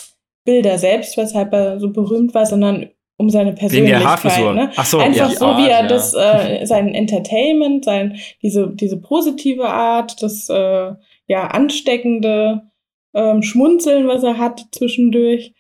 Bilder 0.44 0.78
selbst, 0.78 1.16
weshalb 1.18 1.54
er 1.54 1.80
so 1.80 1.92
berühmt 1.92 2.34
war, 2.34 2.46
sondern 2.46 2.90
um 3.18 3.30
seine 3.30 3.52
Wegen 3.52 3.58
Persönlichkeit. 3.60 4.02
der 4.02 4.10
Haarfrisur. 4.10 4.54
Ne? 4.54 4.72
Ach 4.76 4.86
so, 4.86 4.98
Einfach 5.00 5.30
ja. 5.30 5.38
so, 5.38 5.46
Art, 5.46 5.58
wie 5.60 5.70
er 5.70 5.82
ja. 5.82 5.88
das, 5.88 6.14
äh, 6.14 6.66
sein 6.66 6.94
Entertainment, 6.94 7.86
sein, 7.86 8.18
diese, 8.42 8.70
diese 8.74 8.98
positive 9.00 9.68
Art, 9.68 10.22
das 10.24 10.50
äh, 10.50 10.92
ja 11.28 11.48
ansteckende 11.48 12.64
ähm, 13.14 13.42
Schmunzeln, 13.44 14.08
was 14.08 14.24
er 14.24 14.38
hat 14.38 14.66
zwischendurch. 14.72 15.54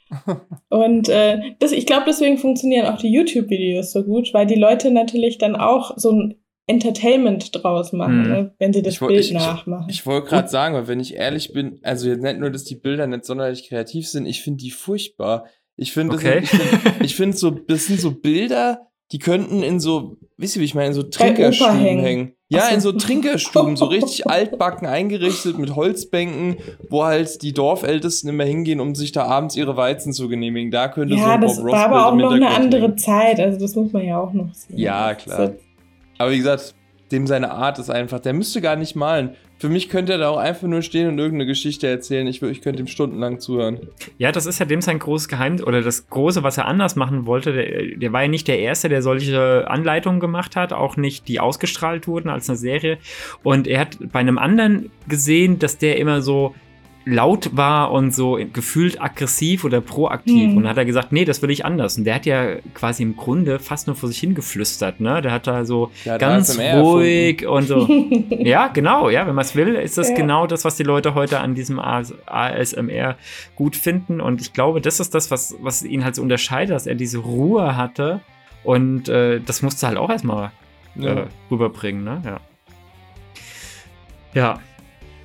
Und 0.69 1.09
äh, 1.09 1.39
das, 1.59 1.71
ich 1.71 1.85
glaube, 1.85 2.03
deswegen 2.07 2.37
funktionieren 2.37 2.85
auch 2.87 2.97
die 2.97 3.11
YouTube-Videos 3.11 3.91
so 3.91 4.03
gut, 4.03 4.33
weil 4.33 4.45
die 4.45 4.55
Leute 4.55 4.91
natürlich 4.91 5.37
dann 5.37 5.55
auch 5.55 5.93
so 5.97 6.11
ein 6.11 6.35
Entertainment 6.67 7.51
draus 7.63 7.93
machen, 7.93 8.23
Hm. 8.25 8.31
ne, 8.31 8.55
wenn 8.59 8.73
sie 8.73 8.81
das 8.83 8.93
Ich 8.95 8.99
Bild 8.99 9.19
ich- 9.19 9.27
ich- 9.27 9.33
nachmachen. 9.33 9.87
Ich 9.89 10.05
wollte 10.05 10.27
gerade 10.27 10.47
sagen, 10.49 10.75
weil 10.75 10.87
wenn 10.87 10.99
ich 10.99 11.15
ehrlich 11.15 11.51
bin, 11.51 11.79
also 11.83 12.07
jetzt 12.07 12.21
nicht 12.21 12.39
nur, 12.39 12.51
dass 12.51 12.63
die 12.63 12.75
Bilder 12.75 13.07
nicht 13.07 13.25
sonderlich 13.25 13.67
kreativ 13.67 14.07
sind, 14.07 14.25
ich 14.27 14.41
finde 14.41 14.63
die 14.63 14.71
furchtbar. 14.71 15.45
Ich 15.77 15.93
finde, 15.93 16.15
Okay. 16.15 16.41
sind- 16.43 16.43
ich 16.43 16.49
finde 16.49 17.05
ich 17.05 17.15
find 17.15 17.37
so, 17.37 17.49
das 17.51 17.85
sind 17.87 17.99
so 17.99 18.11
Bilder, 18.11 18.87
die 19.11 19.17
könnten 19.19 19.63
in 19.63 19.79
so, 19.79 20.17
wisst 20.37 20.57
ihr, 20.57 20.61
wie 20.61 20.65
ich 20.65 20.75
meine, 20.75 20.89
in 20.89 20.93
so 20.93 21.03
Trinkerstuben 21.03 21.79
hängen. 21.79 22.03
hängen. 22.03 22.31
Ja, 22.51 22.67
so. 22.67 22.73
in 22.73 22.81
so 22.81 22.91
Trinkerstuben, 22.93 23.75
so 23.77 23.85
richtig 23.85 24.27
altbacken 24.27 24.87
eingerichtet 24.87 25.59
mit 25.59 25.75
Holzbänken, 25.75 26.57
wo 26.89 27.03
halt 27.03 27.43
die 27.43 27.53
Dorfältesten 27.53 28.27
immer 28.29 28.43
hingehen, 28.43 28.79
um 28.79 28.95
sich 28.95 29.11
da 29.11 29.25
abends 29.25 29.55
ihre 29.55 29.77
Weizen 29.77 30.13
zu 30.13 30.27
genehmigen. 30.27 30.71
Da 30.71 30.87
könnte 30.87 31.13
so 31.15 31.19
Ja, 31.21 31.35
ein 31.35 31.41
das 31.41 31.57
Bob 31.57 31.65
Ross 31.65 31.73
war 31.73 31.85
aber 31.85 32.07
auch 32.07 32.15
noch 32.15 32.31
eine 32.31 32.47
andere 32.49 32.81
hängen. 32.83 32.97
Zeit, 32.97 33.39
also 33.39 33.59
das 33.59 33.75
muss 33.75 33.93
man 33.93 34.03
ja 34.03 34.19
auch 34.19 34.33
noch 34.33 34.51
sehen. 34.53 34.77
Ja, 34.79 35.13
Das 35.13 35.23
klar. 35.23 35.51
Aber 36.17 36.31
wie 36.31 36.37
gesagt, 36.37 36.73
dem 37.11 37.27
seine 37.27 37.51
Art 37.51 37.77
ist 37.77 37.91
einfach, 37.91 38.19
der 38.19 38.33
müsste 38.33 38.61
gar 38.61 38.75
nicht 38.75 38.95
malen. 38.95 39.35
Für 39.59 39.67
mich 39.67 39.89
könnte 39.89 40.13
er 40.13 40.17
da 40.19 40.29
auch 40.29 40.37
einfach 40.37 40.67
nur 40.67 40.81
stehen 40.81 41.09
und 41.09 41.19
irgendeine 41.19 41.45
Geschichte 41.45 41.85
erzählen. 41.85 42.25
Ich, 42.27 42.41
ich 42.41 42.61
könnte 42.61 42.81
ihm 42.81 42.87
stundenlang 42.87 43.41
zuhören. 43.41 43.79
Ja, 44.17 44.31
das 44.31 44.45
ist 44.45 44.59
ja 44.59 44.65
dem 44.65 44.79
sein 44.79 44.99
großes 44.99 45.27
Geheimnis 45.27 45.63
oder 45.63 45.81
das 45.81 46.09
Große, 46.09 46.43
was 46.43 46.57
er 46.57 46.65
anders 46.65 46.95
machen 46.95 47.25
wollte. 47.25 47.51
Der, 47.51 47.97
der 47.97 48.13
war 48.13 48.21
ja 48.21 48.29
nicht 48.29 48.47
der 48.47 48.59
Erste, 48.59 48.87
der 48.87 49.01
solche 49.01 49.69
Anleitungen 49.69 50.21
gemacht 50.21 50.55
hat, 50.55 50.71
auch 50.71 50.95
nicht 50.95 51.27
die 51.27 51.41
ausgestrahlt 51.41 52.07
wurden 52.07 52.29
als 52.29 52.49
eine 52.49 52.57
Serie. 52.57 52.99
Und 53.43 53.67
er 53.67 53.81
hat 53.81 53.97
bei 54.13 54.19
einem 54.19 54.37
anderen 54.37 54.91
gesehen, 55.09 55.59
dass 55.59 55.77
der 55.77 55.97
immer 55.97 56.21
so 56.21 56.55
laut 57.09 57.49
war 57.57 57.91
und 57.91 58.13
so 58.13 58.37
gefühlt 58.53 59.01
aggressiv 59.01 59.63
oder 59.63 59.81
proaktiv. 59.81 60.49
Hm. 60.49 60.57
Und 60.57 60.63
dann 60.63 60.71
hat 60.71 60.77
er 60.77 60.85
gesagt, 60.85 61.11
nee, 61.11 61.25
das 61.25 61.41
will 61.41 61.49
ich 61.49 61.65
anders. 61.65 61.97
Und 61.97 62.03
der 62.03 62.15
hat 62.15 62.25
ja 62.25 62.55
quasi 62.73 63.03
im 63.03 63.15
Grunde 63.15 63.59
fast 63.59 63.87
nur 63.87 63.95
vor 63.95 64.07
sich 64.09 64.19
hingeflüstert, 64.19 64.99
ne? 64.99 65.21
Der 65.21 65.31
hat 65.31 65.47
da 65.47 65.65
so 65.65 65.91
hat 66.05 66.19
ganz 66.19 66.57
ruhig 66.59 67.45
und 67.47 67.67
so. 67.67 67.87
Ja, 68.29 68.67
genau, 68.67 69.09
ja, 69.09 69.25
wenn 69.27 69.35
man 69.35 69.43
es 69.45 69.55
will, 69.55 69.75
ist 69.75 69.97
das 69.97 70.09
Ja. 70.09 70.15
genau 70.15 70.47
das, 70.47 70.65
was 70.65 70.75
die 70.75 70.83
Leute 70.83 71.15
heute 71.15 71.39
an 71.39 71.55
diesem 71.55 71.79
AS 71.79 72.13
ASMR 72.25 73.15
gut 73.55 73.75
finden. 73.75 74.21
Und 74.21 74.41
ich 74.41 74.53
glaube, 74.53 74.81
das 74.81 74.99
ist 74.99 75.13
das, 75.15 75.31
was, 75.31 75.55
was 75.61 75.83
ihn 75.83 76.03
halt 76.03 76.15
so 76.15 76.21
unterscheidet, 76.21 76.75
dass 76.75 76.87
er 76.87 76.95
diese 76.95 77.17
Ruhe 77.19 77.75
hatte. 77.75 78.21
Und 78.63 79.09
äh, 79.09 79.39
das 79.39 79.61
musste 79.61 79.87
halt 79.87 79.97
auch 79.97 80.09
erstmal 80.09 80.51
Ja. 80.95 81.13
äh, 81.13 81.25
rüberbringen, 81.49 82.03
ne? 82.03 82.21
Ja. 82.25 82.39
Ja. 84.33 84.59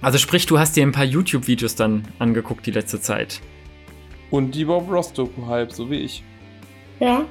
Also 0.05 0.19
sprich, 0.19 0.47
du 0.47 0.59
hast 0.59 0.77
dir 0.77 0.83
ein 0.85 0.93
paar 0.93 1.05
YouTube-Videos 1.05 1.75
dann 1.77 2.03
angeguckt 2.19 2.67
die 2.67 2.71
letzte 2.71 3.01
Zeit. 3.01 3.41
Und 4.31 4.55
die 4.55 4.65
Bob 4.65 4.91
Ross 4.91 5.13
Doku 5.13 5.47
halb, 5.47 5.73
so 5.73 5.91
wie 5.91 5.97
ich. 6.01 6.23
Ja, 7.01 7.23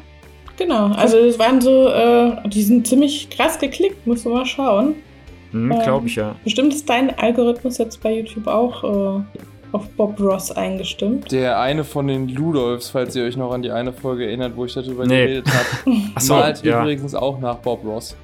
genau. 0.58 0.88
Also 0.94 1.18
es 1.18 1.38
waren 1.40 1.62
so, 1.62 1.88
äh, 1.90 2.48
die 2.50 2.64
sind 2.64 2.88
ziemlich 2.88 3.30
krass 3.30 3.60
geklickt, 3.60 4.06
musst 4.08 4.26
du 4.26 4.30
mal 4.30 4.46
schauen. 4.46 4.96
Hm, 5.52 5.72
Ähm. 5.72 5.80
Glaube 5.84 6.08
ich 6.08 6.16
ja. 6.16 6.36
Bestimmt 6.44 6.74
ist 6.74 6.90
dein 6.90 7.18
Algorithmus 7.18 7.78
jetzt 7.78 8.02
bei 8.02 8.18
YouTube 8.18 8.48
auch 8.48 8.84
äh, 8.84 9.22
auf 9.72 9.88
Bob 9.98 10.20
Ross 10.20 10.52
eingestimmt. 10.52 11.32
Der 11.32 11.60
eine 11.60 11.84
von 11.84 12.08
den 12.08 12.28
Ludolfs, 12.30 12.90
falls 12.90 13.16
ihr 13.16 13.24
euch 13.24 13.38
noch 13.38 13.52
an 13.52 13.62
die 13.64 13.72
eine 13.72 13.92
Folge 13.94 14.26
erinnert, 14.26 14.56
wo 14.56 14.66
ich 14.66 14.74
darüber 14.74 15.06
Nee. 15.06 15.26
geredet 15.26 15.48
habe, 15.48 15.98
Achso, 16.16 16.36
malt 16.36 16.64
ja. 16.64 16.82
übrigens 16.82 17.14
auch 17.16 17.40
nach 17.40 17.58
Bob 17.58 17.84
Ross 17.86 18.16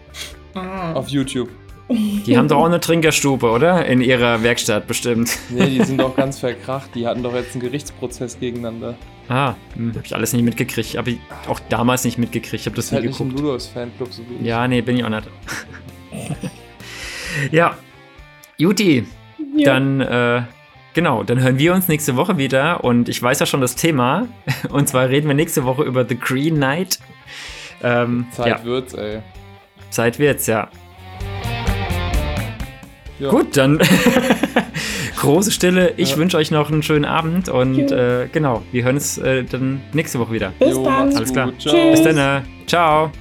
Ah. 0.55 0.93
auf 0.93 1.07
YouTube. 1.09 1.49
Die 1.91 2.37
haben 2.37 2.47
doch 2.47 2.57
auch 2.57 2.65
eine 2.65 2.79
Trinkerstube, 2.79 3.49
oder? 3.49 3.85
In 3.85 4.01
ihrer 4.01 4.43
Werkstatt 4.43 4.85
bestimmt. 4.87 5.31
Nee, 5.49 5.65
die 5.69 5.83
sind 5.83 5.99
doch 5.99 6.15
ganz 6.15 6.39
verkracht. 6.39 6.93
Die 6.93 7.07
hatten 7.07 7.23
doch 7.23 7.33
jetzt 7.33 7.53
einen 7.53 7.61
Gerichtsprozess 7.61 8.39
gegeneinander. 8.39 8.95
Ah, 9.27 9.55
hm, 9.75 9.93
hab 9.95 10.05
ich 10.05 10.13
alles 10.15 10.33
nicht 10.33 10.43
mitgekriegt. 10.43 10.97
Hab 10.97 11.07
ich 11.07 11.19
auch 11.47 11.59
damals 11.69 12.03
nicht 12.03 12.17
mitgekriegt. 12.19 12.61
Ich 12.61 12.65
hab 12.67 12.75
das 12.75 12.85
ist 12.85 12.91
halt 12.91 13.01
nie 13.03 13.07
nicht 13.09 13.19
ein 13.19 13.29
geguckt. 13.29 13.41
Ludolfs-Fanclub, 13.43 14.13
so 14.13 14.21
wie 14.29 14.35
ich. 14.41 14.45
Ja, 14.45 14.67
nee, 14.67 14.81
bin 14.81 14.97
ich 14.97 15.03
auch 15.03 15.09
nicht. 15.09 15.27
ja. 17.51 17.75
Juti, 18.57 19.05
Ja. 19.55 19.65
dann, 19.65 20.01
äh, 20.01 20.41
genau, 20.93 21.23
dann 21.23 21.39
hören 21.41 21.57
wir 21.57 21.73
uns 21.73 21.87
nächste 21.87 22.15
Woche 22.15 22.37
wieder 22.37 22.83
und 22.83 23.09
ich 23.09 23.21
weiß 23.21 23.39
ja 23.39 23.45
schon 23.45 23.61
das 23.61 23.75
Thema. 23.75 24.27
Und 24.69 24.87
zwar 24.89 25.09
reden 25.09 25.27
wir 25.27 25.33
nächste 25.35 25.63
Woche 25.63 25.83
über 25.83 26.05
The 26.07 26.17
Green 26.19 26.55
Knight. 26.55 26.99
Ähm, 27.81 28.27
Zeit 28.31 28.47
ja, 28.47 28.63
wird's, 28.65 28.93
ey. 28.93 29.21
Zeit 29.89 30.19
wird's, 30.19 30.45
ja. 30.47 30.69
Ja. 33.19 33.29
Gut, 33.29 33.57
dann 33.57 33.79
große 35.17 35.51
Stille. 35.51 35.93
Ich 35.97 36.11
Ja. 36.11 36.17
wünsche 36.17 36.37
euch 36.37 36.51
noch 36.51 36.71
einen 36.71 36.83
schönen 36.83 37.05
Abend 37.05 37.49
und 37.49 37.91
äh, 37.91 38.27
genau, 38.31 38.61
wir 38.71 38.83
hören 38.83 38.95
uns 38.95 39.17
äh, 39.17 39.43
dann 39.43 39.81
nächste 39.93 40.19
Woche 40.19 40.31
wieder. 40.33 40.53
Bis 40.59 40.69
Jo, 40.75 40.83
dann. 40.85 41.15
Alles 41.15 41.33
klar. 41.33 41.51
Ciao. 41.59 41.91
Bis 41.91 42.01
dann. 42.03 42.17
äh, 42.17 42.41
Ciao. 42.65 43.11